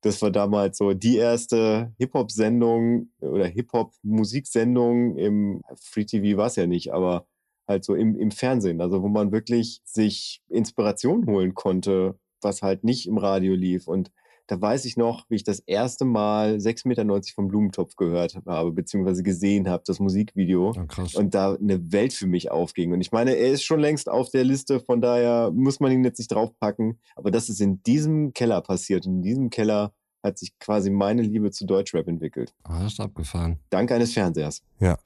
[0.00, 6.66] Das war damals so die erste Hip-Hop-Sendung oder Hip-Hop-Musiksendung im Free TV war es ja
[6.66, 7.26] nicht, aber
[7.66, 12.84] halt so im, im Fernsehen, also wo man wirklich sich Inspiration holen konnte, was halt
[12.84, 13.88] nicht im Radio lief.
[13.88, 14.12] Und
[14.46, 18.72] da weiß ich noch, wie ich das erste Mal 6,90 Meter vom Blumentopf gehört habe,
[18.72, 20.72] beziehungsweise gesehen habe, das Musikvideo.
[20.76, 21.14] Oh, krass.
[21.14, 22.92] Und da eine Welt für mich aufging.
[22.92, 26.04] Und ich meine, er ist schon längst auf der Liste, von daher muss man ihn
[26.04, 26.98] jetzt nicht draufpacken.
[27.16, 29.06] Aber das ist in diesem Keller passiert.
[29.06, 29.92] In diesem Keller
[30.22, 32.54] hat sich quasi meine Liebe zu Deutschrap entwickelt.
[32.64, 33.58] Ah, das ist abgefahren.
[33.70, 34.62] Dank eines Fernsehers.
[34.80, 34.98] Ja,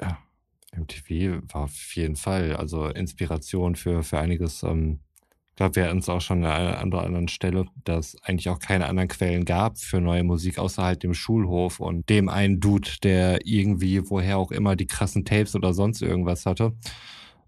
[0.76, 4.62] MTV war auf jeden Fall, also Inspiration für, für einiges.
[4.62, 5.00] Ähm,
[5.60, 8.86] glaube, wir hatten es auch schon an einer anderen Stelle, dass es eigentlich auch keine
[8.86, 14.08] anderen Quellen gab für neue Musik außerhalb dem Schulhof und dem einen Dude, der irgendwie,
[14.08, 16.72] woher auch immer, die krassen Tapes oder sonst irgendwas hatte.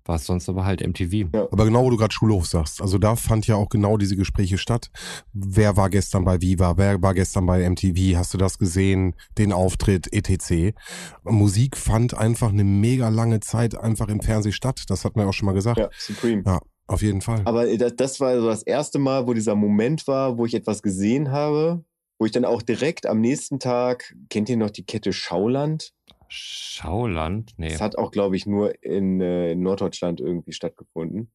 [0.05, 1.29] War es sonst aber halt MTV.
[1.33, 4.59] Aber genau, wo du gerade Schulhof sagst, also da fand ja auch genau diese Gespräche
[4.59, 4.91] statt.
[5.33, 6.77] Wer war gestern bei Viva?
[6.77, 8.17] Wer war gestern bei MTV?
[8.17, 9.15] Hast du das gesehen?
[9.39, 10.77] Den Auftritt, etc.
[11.23, 14.83] Musik fand einfach eine mega lange Zeit einfach im Fernsehen statt.
[14.89, 15.79] Das hat man ja auch schon mal gesagt.
[15.79, 16.43] Ja, Supreme.
[16.45, 17.43] Ja, auf jeden Fall.
[17.45, 20.83] Aber das, das war so das erste Mal, wo dieser Moment war, wo ich etwas
[20.83, 21.85] gesehen habe,
[22.19, 25.93] wo ich dann auch direkt am nächsten Tag, kennt ihr noch die Kette Schauland?
[26.29, 27.53] Schauland?
[27.57, 27.71] Nee.
[27.71, 31.31] Das hat auch, glaube ich, nur in, äh, in Norddeutschland irgendwie stattgefunden.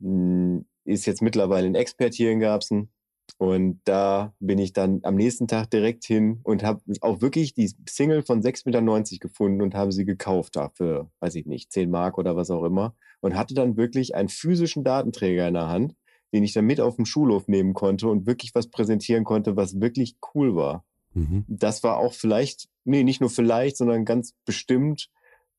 [0.00, 2.90] Hm, Ist jetzt mittlerweile ein Expert hier in Garbsen.
[3.38, 7.70] Und da bin ich dann am nächsten Tag direkt hin und habe auch wirklich die
[7.88, 12.18] Single von 6,90 Meter gefunden und habe sie gekauft dafür, weiß ich nicht, 10 Mark
[12.18, 12.94] oder was auch immer.
[13.20, 15.94] Und hatte dann wirklich einen physischen Datenträger in der Hand,
[16.32, 19.80] den ich dann mit auf den Schulhof nehmen konnte und wirklich was präsentieren konnte, was
[19.80, 21.44] wirklich cool war Mhm.
[21.46, 25.10] das war auch vielleicht, nee, nicht nur vielleicht, sondern ganz bestimmt,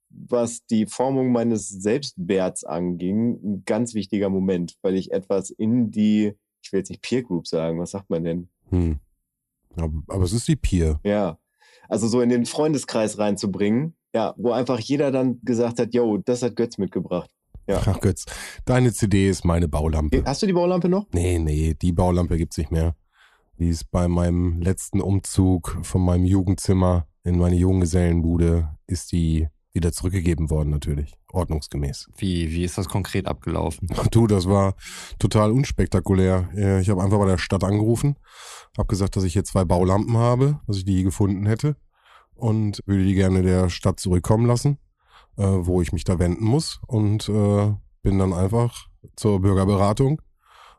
[0.10, 6.34] was die Formung meines Selbstwerts anging, ein ganz wichtiger Moment, weil ich etwas in die,
[6.64, 8.50] ich will jetzt nicht Peer Group sagen, was sagt man denn?
[8.70, 9.00] Hm.
[9.76, 11.00] Aber, es ist die Peer.
[11.04, 11.38] Ja,
[11.90, 16.44] also so in den Freundeskreis reinzubringen, ja, wo einfach jeder dann gesagt hat, yo, das
[16.44, 17.30] hat Götz mitgebracht.
[17.68, 17.82] Ja.
[17.86, 18.26] Ach Götz,
[18.66, 20.24] deine CD ist meine Baulampe.
[20.26, 21.08] Hast du die Baulampe noch?
[21.14, 22.96] Nee, nee, die Baulampe gibt's nicht mehr.
[23.60, 29.92] Die ist bei meinem letzten Umzug von meinem Jugendzimmer in meine Junggesellenbude, ist die wieder
[29.92, 31.14] zurückgegeben worden natürlich.
[31.32, 32.10] Ordnungsgemäß.
[32.18, 33.90] Wie, wie ist das konkret abgelaufen?
[34.12, 34.76] Du, das war
[35.20, 36.50] total unspektakulär.
[36.56, 38.16] Äh, Ich habe einfach bei der Stadt angerufen,
[38.78, 41.76] habe gesagt, dass ich hier zwei Baulampen habe, dass ich die gefunden hätte
[42.36, 44.78] und würde die gerne der Stadt zurückkommen lassen,
[45.38, 50.22] äh, wo ich mich da wenden muss und äh, bin dann einfach zur Bürgerberatung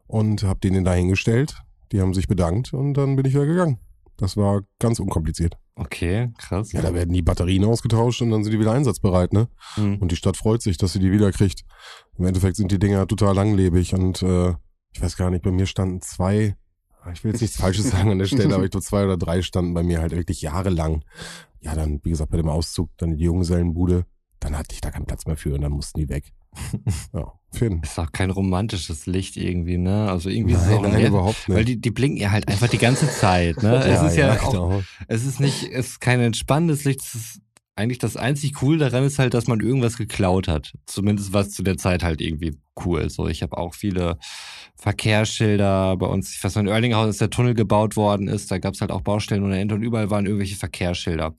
[0.07, 1.57] und habe denen da hingestellt.
[1.90, 3.78] Die haben sich bedankt und dann bin ich wieder gegangen.
[4.16, 5.57] Das war ganz unkompliziert.
[5.77, 6.72] Okay, krass.
[6.72, 9.49] Ja, da werden die Batterien ausgetauscht und dann sind die wieder einsatzbereit, ne?
[9.75, 9.99] Hm.
[9.99, 11.64] Und die Stadt freut sich, dass sie die wieder kriegt.
[12.16, 14.55] Im Endeffekt sind die Dinger total langlebig und äh,
[14.93, 16.57] ich weiß gar nicht, bei mir standen zwei,
[17.12, 19.43] ich will jetzt nichts Falsches sagen an der Stelle, aber ich glaube zwei oder drei
[19.43, 21.05] standen bei mir halt wirklich jahrelang.
[21.61, 24.07] Ja, dann, wie gesagt, bei dem Auszug, dann in die Junggesellenbude,
[24.45, 26.32] dann hatte ich da keinen Platz mehr für und dann mussten die weg.
[27.12, 27.80] Ja, Finn.
[27.82, 30.11] Ist auch kein romantisches Licht irgendwie, ne?
[30.11, 31.57] Also irgendwie Nein, ist es auch nein, überhaupt nicht.
[31.57, 33.76] Weil die, die blinken ja halt einfach die ganze Zeit, ne?
[33.84, 34.82] es ist ja, auch, genau.
[35.09, 37.40] es ist nicht, es ist kein entspannendes Licht, es ist
[37.76, 40.74] eigentlich das einzig cool daran ist halt, dass man irgendwas geklaut hat.
[40.86, 43.14] Zumindest was zu der Zeit halt irgendwie cool ist.
[43.14, 44.18] So, ich habe auch viele
[44.76, 46.34] Verkehrsschilder bei uns.
[46.34, 48.51] Ich weiß noch, in Erlinghausen ist der Tunnel gebaut worden ist.
[48.51, 51.34] Da gab es halt auch Baustellen ohne Ende und überall waren irgendwelche Verkehrsschilder.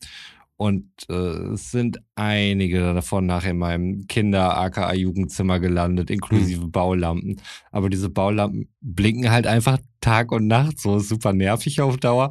[0.57, 7.41] Und äh, es sind einige davon nachher in meinem Kinder-AKA-Jugendzimmer gelandet, inklusive Baulampen.
[7.71, 10.79] Aber diese Baulampen blinken halt einfach Tag und Nacht.
[10.79, 12.29] So ist super nervig auf Dauer.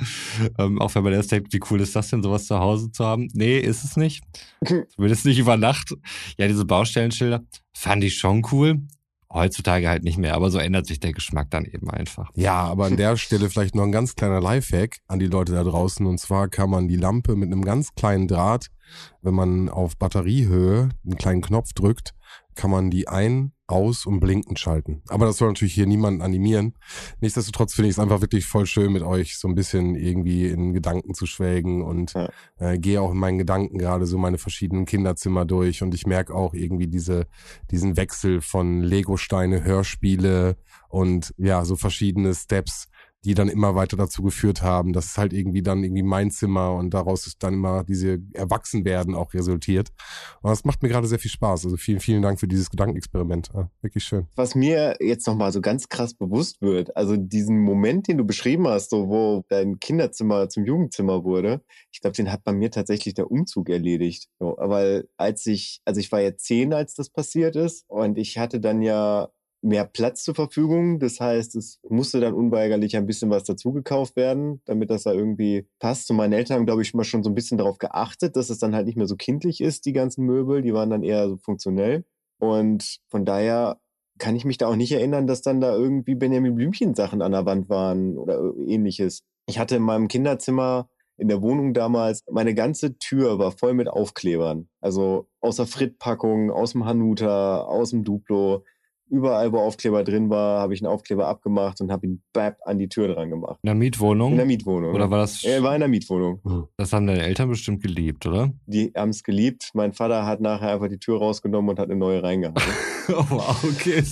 [0.59, 3.05] Ähm, auch wenn man erst denkt, wie cool ist das denn, sowas zu Hause zu
[3.05, 3.29] haben?
[3.35, 4.25] Nee, ist es nicht.
[4.95, 5.95] Zumindest nicht über Nacht.
[6.39, 8.81] Ja, diese Baustellenschilder fand ich schon cool.
[9.35, 12.31] Heutzutage halt nicht mehr, aber so ändert sich der Geschmack dann eben einfach.
[12.37, 15.65] Ja, aber an der Stelle vielleicht noch ein ganz kleiner Lifehack an die Leute da
[15.65, 16.07] draußen.
[16.07, 18.69] Und zwar kann man die Lampe mit einem ganz kleinen Draht,
[19.23, 22.15] wenn man auf Batteriehöhe einen kleinen Knopf drückt,
[22.55, 25.03] kann man die ein, aus und blinkend schalten.
[25.09, 26.75] Aber das soll natürlich hier niemanden animieren.
[27.21, 30.75] Nichtsdestotrotz finde ich es einfach wirklich voll schön, mit euch so ein bisschen irgendwie in
[30.75, 32.29] Gedanken zu schwelgen und Ja.
[32.59, 36.35] äh, gehe auch in meinen Gedanken gerade so meine verschiedenen Kinderzimmer durch und ich merke
[36.35, 37.27] auch irgendwie diese,
[37.71, 40.57] diesen Wechsel von Lego-Steine, Hörspiele
[40.89, 42.89] und ja, so verschiedene Steps,
[43.25, 46.73] die dann immer weiter dazu geführt haben, dass es halt irgendwie dann irgendwie mein Zimmer
[46.75, 49.89] und daraus ist dann immer diese Erwachsenwerden auch resultiert.
[50.43, 51.65] Und das macht mir gerade sehr viel Spaß.
[51.65, 53.51] Also vielen, vielen Dank für dieses Gedankenexperiment.
[53.55, 54.27] Ja, wirklich schön.
[54.37, 58.69] was mir jetzt nochmal so ganz krass bewusst wird, also diesen Moment, den du beschrieben
[58.69, 61.63] hast, so wo dein Kinderzimmer zum Jugendzimmer wurde,
[61.93, 64.29] ich glaube, den hat bei mir tatsächlich der Umzug erledigt.
[64.39, 68.39] So, weil als ich, also ich war ja zehn, als das passiert ist und ich
[68.39, 69.29] hatte dann ja
[69.65, 70.99] mehr Platz zur Verfügung.
[71.01, 75.13] Das heißt, es musste dann unweigerlich ein bisschen was dazu gekauft werden, damit das da
[75.13, 76.11] irgendwie passt.
[76.11, 78.59] Und meine Eltern haben, glaube ich, immer schon so ein bisschen darauf geachtet, dass es
[78.59, 80.63] dann halt nicht mehr so kindlich ist, die ganzen Möbel.
[80.63, 82.05] Die waren dann eher so funktionell.
[82.39, 83.81] Und von daher
[84.19, 87.33] kann ich mich da auch nicht erinnern, dass dann da irgendwie Benjamin Blümchen Sachen an
[87.33, 89.23] der Wand waren oder ähnliches.
[89.47, 93.89] Ich hatte in meinem Kinderzimmer in der Wohnung damals, meine ganze Tür war voll mit
[93.89, 94.69] Aufklebern.
[94.81, 98.65] Also aus der Frittpackung, aus dem Hanuta, aus dem Duplo.
[99.11, 102.79] Überall, wo Aufkleber drin war, habe ich einen Aufkleber abgemacht und habe ihn bap an
[102.79, 103.59] die Tür dran gemacht.
[103.63, 104.33] In der Mietwohnung?
[104.33, 104.95] In der Mietwohnung.
[104.95, 105.45] Oder war das?
[105.45, 106.69] Er war in der Mietwohnung.
[106.77, 108.53] Das haben deine Eltern bestimmt geliebt, oder?
[108.67, 109.71] Die haben es geliebt.
[109.75, 112.57] Mein Vater hat nachher einfach die Tür rausgenommen und hat eine neue reingehauen.
[113.09, 114.03] oh, wow, okay.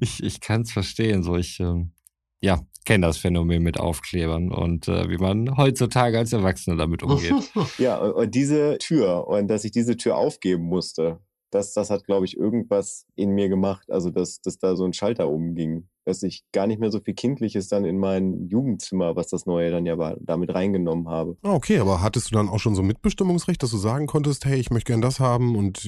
[0.00, 1.22] Ich, ich kann es verstehen.
[1.22, 1.92] So, ich, ähm,
[2.40, 7.34] ja, kenne das Phänomen mit Aufklebern und äh, wie man heutzutage als Erwachsener damit umgeht.
[7.78, 11.20] ja, und, und diese Tür und dass ich diese Tür aufgeben musste,
[11.52, 13.90] das, das hat, glaube ich, irgendwas in mir gemacht.
[13.90, 15.88] Also, dass, dass da so ein Schalter umging.
[16.04, 19.70] Dass ich gar nicht mehr so viel Kindliches dann in mein Jugendzimmer, was das Neue
[19.70, 21.36] dann ja war, damit reingenommen habe.
[21.42, 24.58] Ah, Okay, aber hattest du dann auch schon so Mitbestimmungsrecht, dass du sagen konntest, hey,
[24.58, 25.78] ich möchte gern das haben und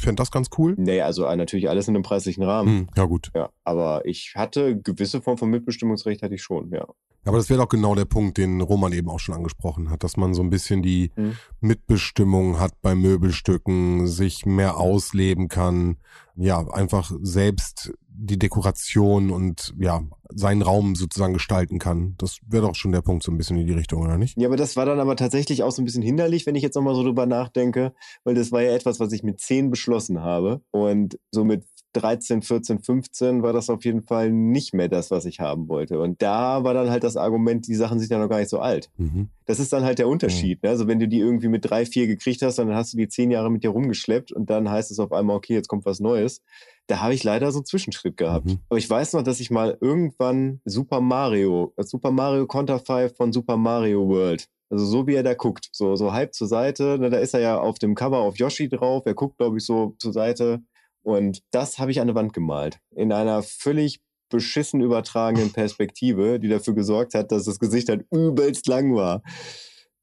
[0.00, 0.74] fände das ganz cool?
[0.76, 2.68] Nee, also äh, natürlich alles in einem preislichen Rahmen.
[2.80, 3.30] Hm, ja, gut.
[3.34, 6.86] Ja, aber ich hatte gewisse Form von Mitbestimmungsrecht hatte ich schon, ja.
[7.26, 10.16] Aber das wäre doch genau der Punkt, den Roman eben auch schon angesprochen hat, dass
[10.16, 11.36] man so ein bisschen die Hm.
[11.60, 15.96] Mitbestimmung hat bei Möbelstücken, sich mehr ausleben kann,
[16.36, 17.92] ja, einfach selbst
[18.22, 22.14] die Dekoration und ja, seinen Raum sozusagen gestalten kann.
[22.18, 24.36] Das wäre doch schon der Punkt so ein bisschen in die Richtung, oder nicht?
[24.38, 26.74] Ja, aber das war dann aber tatsächlich auch so ein bisschen hinderlich, wenn ich jetzt
[26.74, 27.94] nochmal so drüber nachdenke,
[28.24, 30.60] weil das war ja etwas, was ich mit 10 beschlossen habe.
[30.70, 31.64] Und so mit
[31.94, 35.98] 13, 14, 15 war das auf jeden Fall nicht mehr das, was ich haben wollte.
[35.98, 38.60] Und da war dann halt das Argument, die Sachen sind ja noch gar nicht so
[38.60, 38.90] alt.
[38.96, 39.30] Mhm.
[39.46, 40.62] Das ist dann halt der Unterschied.
[40.62, 40.68] Ne?
[40.68, 43.30] Also wenn du die irgendwie mit drei, vier gekriegt hast, dann hast du die zehn
[43.30, 46.42] Jahre mit dir rumgeschleppt und dann heißt es auf einmal, okay, jetzt kommt was Neues.
[46.90, 48.46] Da habe ich leider so einen Zwischenschritt gehabt.
[48.46, 48.58] Mhm.
[48.68, 53.32] Aber ich weiß noch, dass ich mal irgendwann Super Mario, das Super Mario Konterfei von
[53.32, 57.10] Super Mario World, also so wie er da guckt, so, so halb zur Seite, ne,
[57.10, 59.94] da ist er ja auf dem Cover auf Yoshi drauf, er guckt, glaube ich, so
[59.98, 60.62] zur Seite.
[61.02, 62.78] Und das habe ich an der Wand gemalt.
[62.94, 68.66] In einer völlig beschissen übertragenen Perspektive, die dafür gesorgt hat, dass das Gesicht halt übelst
[68.66, 69.22] lang war.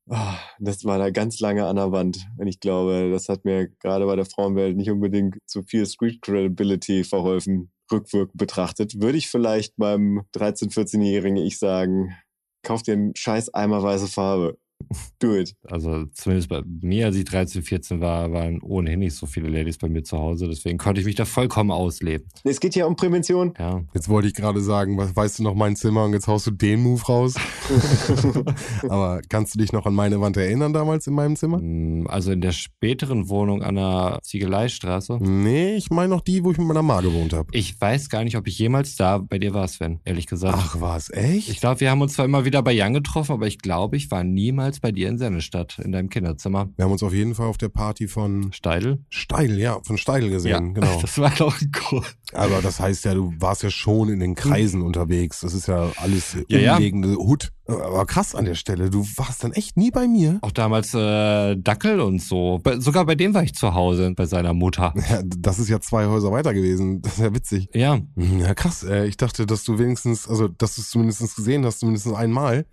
[0.09, 2.27] Ah, Das war da ganz lange an der Wand.
[2.37, 6.21] Und ich glaube, das hat mir gerade bei der Frauenwelt nicht unbedingt zu viel Street
[6.21, 9.01] Credibility verholfen, rückwirkend betrachtet.
[9.01, 12.15] Würde ich vielleicht beim 13-, 14-jährigen Ich sagen,
[12.63, 14.57] kauf dir einen scheiß Eimer weiße Farbe.
[15.19, 15.53] Do it.
[15.63, 19.77] Also zumindest bei mir, als ich 13, 14 war, waren ohnehin nicht so viele Ladies
[19.77, 20.47] bei mir zu Hause.
[20.47, 22.27] Deswegen konnte ich mich da vollkommen ausleben.
[22.43, 23.53] Es geht ja um Prävention.
[23.57, 23.81] Ja.
[23.93, 26.51] Jetzt wollte ich gerade sagen, was weißt du noch mein Zimmer und jetzt haust du
[26.51, 27.35] den Move raus.
[28.89, 31.59] Aber kannst du dich noch an meine Wand erinnern damals in meinem Zimmer?
[31.59, 35.17] Mm, Also in der späteren Wohnung an der Ziegeleistraße.
[35.21, 37.49] Nee, ich meine noch die, wo ich mit meiner Ma gewohnt habe.
[37.51, 40.57] Ich weiß gar nicht, ob ich jemals da bei dir war, Sven, ehrlich gesagt.
[40.57, 41.49] Ach, was, echt?
[41.49, 44.11] Ich glaube, wir haben uns zwar immer wieder bei Jan getroffen, aber ich glaube, ich
[44.11, 46.69] war niemals bei dir in Sennestadt, in deinem Kinderzimmer.
[46.75, 48.99] Wir haben uns auf jeden Fall auf der Party von Steidel?
[49.09, 50.97] Steidel, ja, von Steidel gesehen, genau.
[51.01, 52.03] Das war doch ein Cool.
[52.33, 55.41] Aber das heißt ja, du warst ja schon in den Kreisen unterwegs.
[55.41, 56.79] Das ist ja alles Ja, ja.
[56.79, 57.51] Hut.
[57.67, 60.39] Aber krass an der Stelle, du warst dann echt nie bei mir.
[60.41, 62.59] Auch damals äh, Dackel und so.
[62.63, 64.93] Bei, sogar bei dem war ich zu Hause, bei seiner Mutter.
[65.09, 67.01] Ja, das ist ja zwei Häuser weiter gewesen.
[67.01, 67.69] Das ist ja witzig.
[67.73, 68.83] Ja, Mhm, Ja, krass.
[68.83, 72.65] Äh, Ich dachte, dass du wenigstens, also dass du es zumindest gesehen hast, zumindest einmal,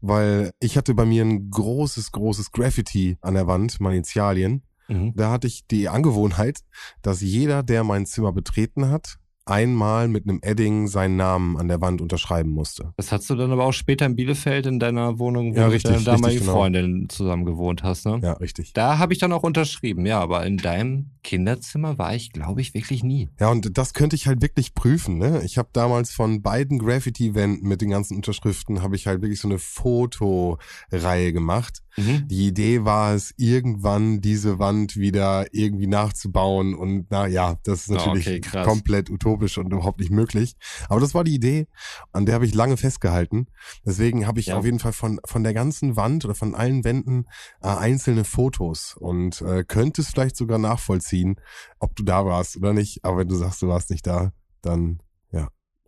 [0.00, 4.62] weil ich hatte bei mir ein großes, großes Graffiti an der Wand, meine Initialien.
[4.88, 5.12] mhm.
[5.16, 6.60] Da hatte ich die Angewohnheit,
[7.02, 9.18] dass jeder, der mein Zimmer betreten hat,
[9.48, 12.92] einmal mit einem Edding seinen Namen an der Wand unterschreiben musste.
[12.96, 15.72] das hast du dann aber auch später in Bielefeld in deiner Wohnung, wo Ja, du
[15.72, 16.52] mit richtig, deiner damaligen richtig, genau.
[16.58, 18.20] Freundin zusammen gewohnt hast, ne?
[18.22, 18.72] Ja, richtig.
[18.74, 22.74] Da habe ich dann auch unterschrieben, ja, aber in deinem Kinderzimmer war ich, glaube ich,
[22.74, 23.28] wirklich nie.
[23.40, 25.18] Ja, und das könnte ich halt wirklich prüfen.
[25.18, 25.42] Ne?
[25.44, 29.48] Ich habe damals von beiden Graffiti-Wänden mit den ganzen Unterschriften, habe ich halt wirklich so
[29.48, 31.82] eine Fotoreihe gemacht.
[31.96, 32.28] Mhm.
[32.28, 37.90] Die Idee war es, irgendwann diese Wand wieder irgendwie nachzubauen und na ja, das ist
[37.90, 38.66] Ah, natürlich okay, krass.
[38.66, 40.56] komplett utopisch und überhaupt nicht möglich.
[40.88, 41.66] Aber das war die Idee,
[42.12, 43.46] an der habe ich lange festgehalten.
[43.86, 44.58] Deswegen habe ich Ja.
[44.58, 47.26] auf jeden Fall von von der ganzen Wand oder von allen Wänden
[47.62, 51.36] äh, einzelne Fotos und äh, könntest vielleicht sogar nachvollziehen,
[51.78, 53.04] ob du da warst oder nicht.
[53.04, 54.32] Aber wenn du sagst, du warst nicht da,
[54.62, 55.00] dann.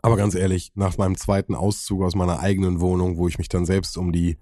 [0.03, 3.67] Aber ganz ehrlich, nach meinem zweiten Auszug aus meiner eigenen Wohnung, wo ich mich dann
[3.67, 4.39] selbst um die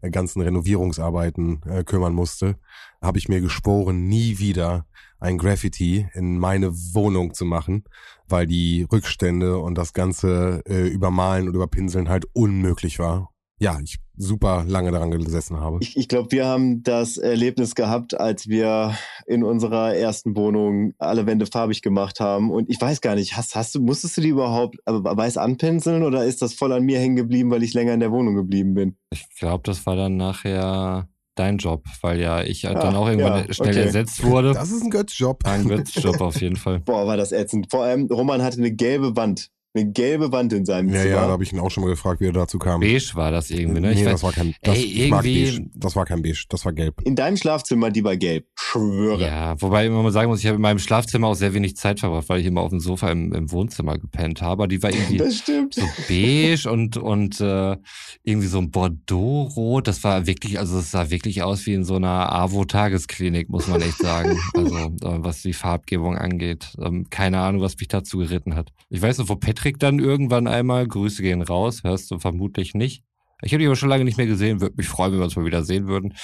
[0.00, 2.56] äh, ganzen Renovierungsarbeiten äh, kümmern musste,
[3.00, 4.86] habe ich mir geschworen, nie wieder
[5.18, 7.84] ein Graffiti in meine Wohnung zu machen,
[8.26, 13.31] weil die Rückstände und das ganze äh, Übermalen und Überpinseln halt unmöglich war.
[13.62, 15.78] Ja, ich super lange daran gesessen habe.
[15.82, 21.26] Ich, ich glaube, wir haben das Erlebnis gehabt, als wir in unserer ersten Wohnung alle
[21.26, 22.50] Wände farbig gemacht haben.
[22.50, 26.02] Und ich weiß gar nicht, hast, hast du, musstest du die überhaupt äh, weiß anpinseln
[26.02, 28.74] oder ist das voll an mir hängen geblieben, weil ich länger in der Wohnung geblieben
[28.74, 28.96] bin?
[29.10, 33.06] Ich glaube, das war dann nachher dein Job, weil ja ich halt Ah, dann auch
[33.06, 33.84] irgendwann ja, schnell okay.
[33.84, 34.54] ersetzt wurde.
[34.54, 35.46] Das ist ein Götzjob.
[35.46, 36.80] Ein Götzjob auf jeden Fall.
[36.80, 37.68] Boah, war das ätzend.
[37.70, 39.50] Vor allem, Roman hatte eine gelbe Wand.
[39.74, 41.14] Eine gelbe Wand in seinem Ja, Zimmer.
[41.14, 42.80] ja, da habe ich ihn auch schon mal gefragt, wie er dazu kam.
[42.80, 43.92] Beige war das irgendwie, ne?
[43.92, 45.70] Ich nee, weiß- das war kein, das, Ey, irgendwie- beige.
[45.74, 47.00] Das war kein beige, das war gelb.
[47.04, 48.46] in deinem Schlafzimmer, die war gelb.
[48.58, 49.20] Schwöre.
[49.22, 52.00] Ja, wobei man mal sagen muss, ich habe in meinem Schlafzimmer auch sehr wenig Zeit
[52.00, 54.68] verbracht, weil ich immer auf dem Sofa im, im Wohnzimmer gepennt habe.
[54.68, 55.74] Die war irgendwie Das stimmt.
[55.74, 57.76] so beige und und äh,
[58.24, 59.88] irgendwie so ein Bordeaux-Rot.
[59.88, 63.80] Das war wirklich, also es sah wirklich aus wie in so einer AWO-Tagesklinik, muss man
[63.80, 64.38] echt sagen.
[64.54, 66.74] Also äh, was die Farbgebung angeht.
[66.80, 68.70] Ähm, keine Ahnung, was mich dazu geritten hat.
[68.90, 73.04] Ich weiß noch, wo Patrick dann irgendwann einmal, Grüße gehen raus, hörst du vermutlich nicht.
[73.42, 75.36] Ich habe dich aber schon lange nicht mehr gesehen, würde mich freuen, wenn wir uns
[75.36, 76.14] mal wieder sehen würden.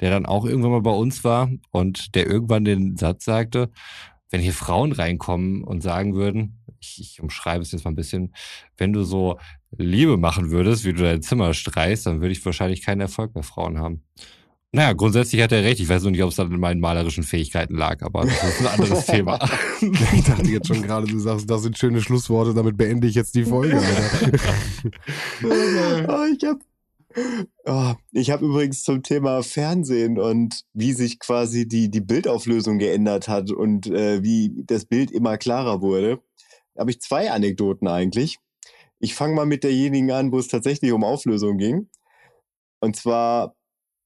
[0.00, 3.70] Der dann auch irgendwann mal bei uns war und der irgendwann den Satz sagte,
[4.30, 8.34] wenn hier Frauen reinkommen und sagen würden, ich, ich umschreibe es jetzt mal ein bisschen,
[8.76, 9.38] wenn du so
[9.76, 13.42] Liebe machen würdest, wie du dein Zimmer streichst, dann würde ich wahrscheinlich keinen Erfolg bei
[13.42, 14.02] Frauen haben.
[14.74, 15.78] Naja, grundsätzlich hat er recht.
[15.78, 18.60] Ich weiß nur nicht, ob es dann in meinen malerischen Fähigkeiten lag, aber das ist
[18.60, 19.38] ein anderes Thema.
[19.80, 23.36] Ich dachte jetzt schon gerade, du sagst, das sind schöne Schlussworte, damit beende ich jetzt
[23.36, 23.80] die Folge.
[25.44, 26.58] Oh, ich habe
[27.66, 33.28] oh, ich hab übrigens zum Thema Fernsehen und wie sich quasi die, die Bildauflösung geändert
[33.28, 36.20] hat und äh, wie das Bild immer klarer wurde,
[36.76, 38.38] habe ich zwei Anekdoten eigentlich.
[38.98, 41.88] Ich fange mal mit derjenigen an, wo es tatsächlich um Auflösung ging.
[42.80, 43.54] Und zwar,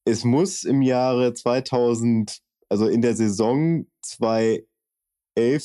[0.09, 2.39] es muss im Jahre 2000,
[2.69, 4.67] also in der Saison 2011,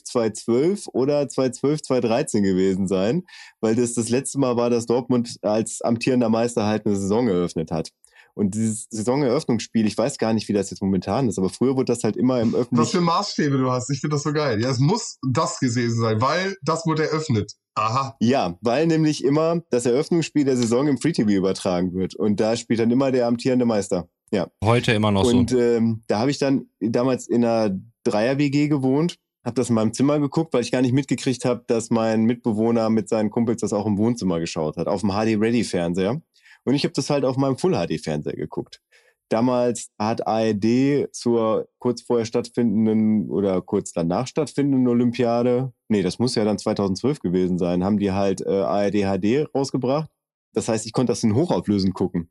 [0.04, 3.24] 2012 oder 2012, 2013 gewesen sein
[3.62, 7.72] weil das das letzte Mal war, dass Dortmund als amtierender Meister halt eine Saison eröffnet
[7.72, 7.90] hat.
[8.36, 11.94] Und dieses Saisoneröffnungsspiel, ich weiß gar nicht, wie das jetzt momentan ist, aber früher wurde
[11.94, 12.92] das halt immer im Was öffentlichen.
[12.92, 13.90] für Maßstäbe du hast.
[13.92, 14.60] Ich finde das so geil.
[14.60, 17.54] Ja, es muss das gewesen sein, weil das wurde eröffnet.
[17.76, 18.16] Aha.
[18.20, 22.16] Ja, weil nämlich immer das Eröffnungsspiel der Saison im Free TV übertragen wird.
[22.16, 24.10] Und da spielt dann immer der amtierende Meister.
[24.34, 24.48] Ja.
[24.64, 25.60] Heute immer noch Und so.
[25.60, 30.20] ähm, da habe ich dann damals in einer Dreier-WG gewohnt, habe das in meinem Zimmer
[30.20, 33.86] geguckt, weil ich gar nicht mitgekriegt habe, dass mein Mitbewohner mit seinen Kumpels das auch
[33.86, 36.20] im Wohnzimmer geschaut hat, auf dem HD-Ready-Fernseher.
[36.64, 38.82] Und ich habe das halt auf meinem Full-HD-Fernseher geguckt.
[39.30, 46.34] Damals hat ARD zur kurz vorher stattfindenden oder kurz danach stattfindenden Olympiade, nee, das muss
[46.34, 50.10] ja dann 2012 gewesen sein, haben die halt äh, ARD HD rausgebracht.
[50.54, 52.30] Das heißt, ich konnte das in Hochauflösend gucken.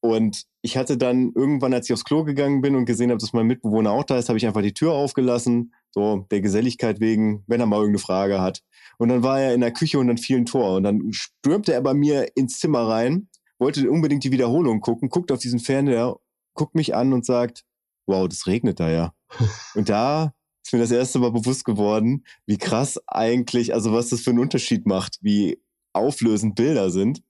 [0.00, 3.32] Und ich hatte dann irgendwann, als ich aufs Klo gegangen bin und gesehen habe, dass
[3.32, 7.42] mein Mitbewohner auch da ist, habe ich einfach die Tür aufgelassen, so der Geselligkeit wegen,
[7.46, 8.62] wenn er mal irgendeine Frage hat.
[8.98, 10.76] Und dann war er in der Küche und dann fiel ein Tor.
[10.76, 13.28] Und dann stürmte er bei mir ins Zimmer rein,
[13.58, 16.16] wollte unbedingt die Wiederholung gucken, guckt auf diesen Fernseher,
[16.54, 17.64] guckt mich an und sagt,
[18.06, 19.14] wow, das regnet da ja.
[19.74, 20.32] und da
[20.64, 24.38] ist mir das erste Mal bewusst geworden, wie krass eigentlich, also was das für einen
[24.38, 25.62] Unterschied macht, wie
[25.94, 27.22] auflösend Bilder sind.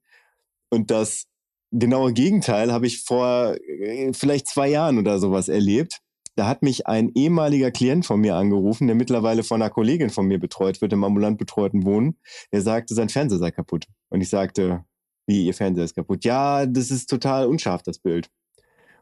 [0.70, 1.27] Und das
[1.72, 6.00] genaue Gegenteil habe ich vor äh, vielleicht zwei Jahren oder sowas erlebt.
[6.36, 10.26] Da hat mich ein ehemaliger Klient von mir angerufen, der mittlerweile von einer Kollegin von
[10.26, 12.16] mir betreut wird, im ambulant betreuten Wohnen.
[12.52, 13.86] Der sagte, sein Fernseher sei kaputt.
[14.08, 14.84] Und ich sagte,
[15.26, 16.24] wie, ihr Fernseher ist kaputt?
[16.24, 18.30] Ja, das ist total unscharf, das Bild.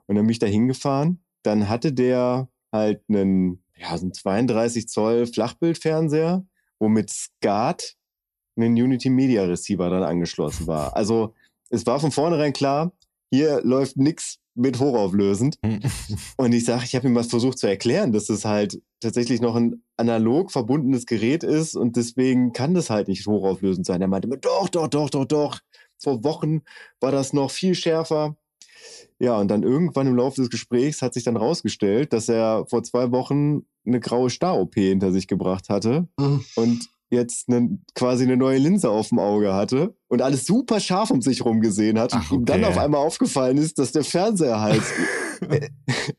[0.07, 1.23] Und dann bin ich da hingefahren.
[1.43, 6.47] Dann hatte der halt einen, ja, so einen 32 Zoll Flachbildfernseher,
[6.79, 7.97] wo mit SCART
[8.59, 10.97] ein Unity Media Receiver dann angeschlossen war.
[10.97, 11.35] Also
[11.71, 12.93] es war von vornherein klar,
[13.31, 15.59] hier läuft nix mit hochauflösend.
[16.37, 19.55] Und ich sage, ich habe ihm was versucht zu erklären, dass es halt tatsächlich noch
[19.57, 24.01] ein analog verbundenes Gerät ist und deswegen kann das halt nicht hochauflösend sein.
[24.01, 25.59] Er meinte mir, doch, doch, doch, doch, doch.
[25.99, 26.63] Vor Wochen
[27.01, 28.37] war das noch viel schärfer.
[29.19, 32.83] Ja, und dann irgendwann im Laufe des Gesprächs hat sich dann rausgestellt, dass er vor
[32.83, 36.45] zwei Wochen eine graue Star-OP hinter sich gebracht hatte Mhm.
[36.57, 41.11] und jetzt eine, quasi eine neue Linse auf dem Auge hatte und alles super scharf
[41.11, 44.61] um sich rum gesehen hat Ach, und dann auf einmal aufgefallen ist, dass der Fernseher
[44.61, 44.83] halt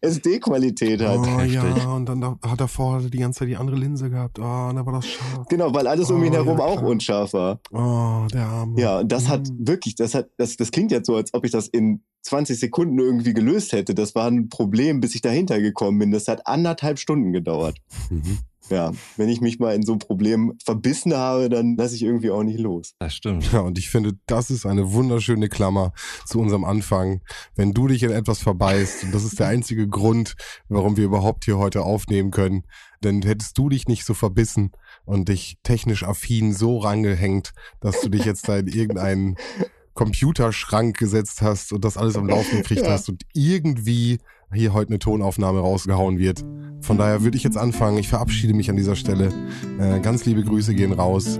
[0.01, 1.17] SD-Qualität hat.
[1.19, 1.53] Oh Heftig.
[1.53, 4.39] ja, und dann da- hat er vorher die ganze Zeit die andere Linse gehabt.
[4.39, 5.47] Oh, und da war das scharf.
[5.49, 7.59] Genau, weil alles um ihn Oh, herum ja, auch unscharf war.
[7.71, 8.79] Oh, der Arme.
[8.79, 9.67] Ja, und das hat Mhm.
[9.67, 12.99] wirklich, das hat, das, das klingt jetzt so, als ob ich das in 20 Sekunden
[12.99, 13.95] irgendwie gelöst hätte.
[13.95, 16.11] Das war ein Problem, bis ich dahinter gekommen bin.
[16.11, 17.77] Das hat anderthalb Stunden gedauert.
[18.09, 18.39] Mhm.
[18.69, 22.31] Ja, wenn ich mich mal in so ein Problem verbissen habe, dann lasse ich irgendwie
[22.31, 22.93] auch nicht los.
[22.99, 23.51] Das stimmt.
[23.51, 25.93] Ja, und ich finde, das ist eine wunderschöne Klammer
[26.25, 27.21] zu unserem Anfang.
[27.55, 30.35] Wenn du dich in etwas verbeißt, und das ist der einzige Grund,
[30.69, 32.63] warum wir überhaupt hier heute aufnehmen können,
[33.03, 34.71] denn hättest du dich nicht so verbissen
[35.05, 39.35] und dich technisch affin so rangehängt, dass du dich jetzt da in irgendeinen
[39.93, 42.91] Computerschrank gesetzt hast und das alles am Laufen gekriegt Ja.
[42.91, 44.19] hast und irgendwie
[44.53, 46.43] hier heute eine Tonaufnahme rausgehauen wird.
[46.81, 47.97] Von daher würde ich jetzt anfangen.
[47.97, 49.29] Ich verabschiede mich an dieser Stelle.
[49.79, 51.39] Äh, ganz liebe Grüße gehen raus.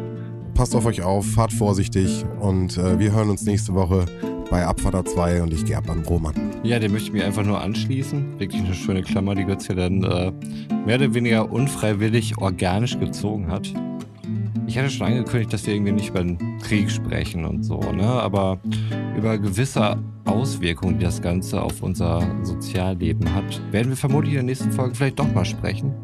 [0.53, 4.05] Passt auf euch auf, fahrt vorsichtig und äh, wir hören uns nächste Woche
[4.49, 6.33] bei Abfahrter 2 und ich gehe ab an Roman.
[6.63, 8.39] Ja, dem möchte ich mich einfach nur anschließen.
[8.39, 10.31] Wirklich eine schöne Klammer, die Götz hier dann äh,
[10.85, 13.71] mehr oder weniger unfreiwillig organisch gezogen hat.
[14.67, 18.03] Ich hatte schon angekündigt, dass wir irgendwie nicht über den Krieg sprechen und so, ne?
[18.03, 18.59] Aber
[19.15, 24.43] über gewisse Auswirkungen, die das Ganze auf unser Sozialleben hat, werden wir vermutlich in der
[24.43, 25.95] nächsten Folge vielleicht doch mal sprechen.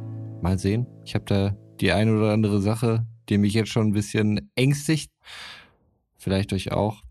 [0.41, 0.87] Mal sehen.
[1.03, 5.11] Ich habe da die eine oder andere Sache, die mich jetzt schon ein bisschen ängstigt.
[6.17, 7.03] Vielleicht euch auch.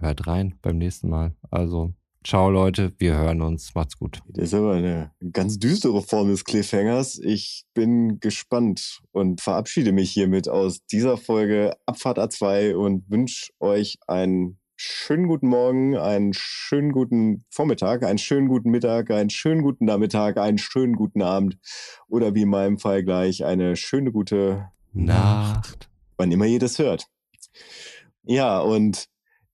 [0.00, 1.36] Hört rein beim nächsten Mal.
[1.50, 1.92] Also,
[2.24, 3.74] ciao Leute, wir hören uns.
[3.74, 4.20] Macht's gut.
[4.28, 7.18] Das ist aber eine ganz düstere Form des Cliffhangers.
[7.18, 13.98] Ich bin gespannt und verabschiede mich hiermit aus dieser Folge Abfahrt A2 und wünsche euch
[14.08, 19.84] einen schönen guten Morgen, einen schönen guten Vormittag, einen schönen guten Mittag, einen schönen guten
[19.84, 21.58] Nachmittag, einen schönen guten Abend
[22.08, 25.88] oder wie in meinem Fall gleich eine schöne gute Nacht.
[26.16, 27.06] wann immer ihr das hört.
[28.24, 29.08] Ja, und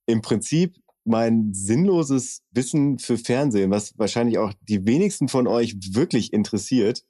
[0.06, 6.32] im Prinzip mein sinnloses Wissen für Fernsehen, was wahrscheinlich auch die wenigsten von euch wirklich
[6.32, 7.04] interessiert,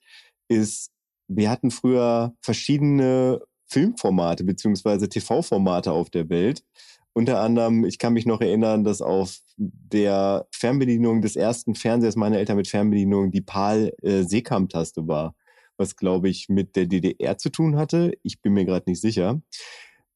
[0.49, 0.91] ist,
[1.29, 6.65] wir hatten früher verschiedene Filmformate beziehungsweise TV-Formate auf der Welt.
[7.13, 12.39] Unter anderem, ich kann mich noch erinnern, dass auf der Fernbedienung des ersten Fernsehers meiner
[12.39, 15.35] Eltern mit Fernbedienung die PAL-Seekam-Taste war,
[15.77, 18.13] was, glaube ich, mit der DDR zu tun hatte.
[18.23, 19.41] Ich bin mir gerade nicht sicher.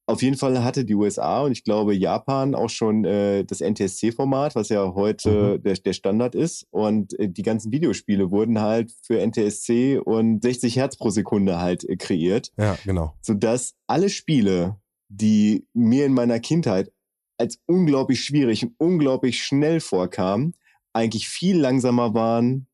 [0.07, 4.53] Auf jeden Fall hatte die USA und ich glaube Japan auch schon äh, das NTSC-Format,
[4.53, 6.67] was ja heute der, der Standard ist.
[6.69, 11.83] Und äh, die ganzen Videospiele wurden halt für NTSC und 60 Hertz pro Sekunde halt
[11.89, 13.15] äh, kreiert, Ja, genau.
[13.21, 14.79] sodass alle Spiele,
[15.09, 16.91] die mir in meiner Kindheit
[17.39, 20.53] als unglaublich schwierig und unglaublich schnell vorkamen,
[20.93, 22.67] eigentlich viel langsamer waren,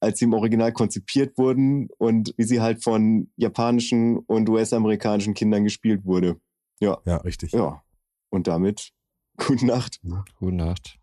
[0.00, 5.64] als sie im Original konzipiert wurden und wie sie halt von japanischen und US-amerikanischen Kindern
[5.64, 6.36] gespielt wurde.
[6.80, 7.52] Ja, richtig.
[7.52, 7.82] Ja.
[8.30, 8.92] Und damit
[9.36, 10.00] gute Nacht.
[10.38, 10.98] Gute Nacht.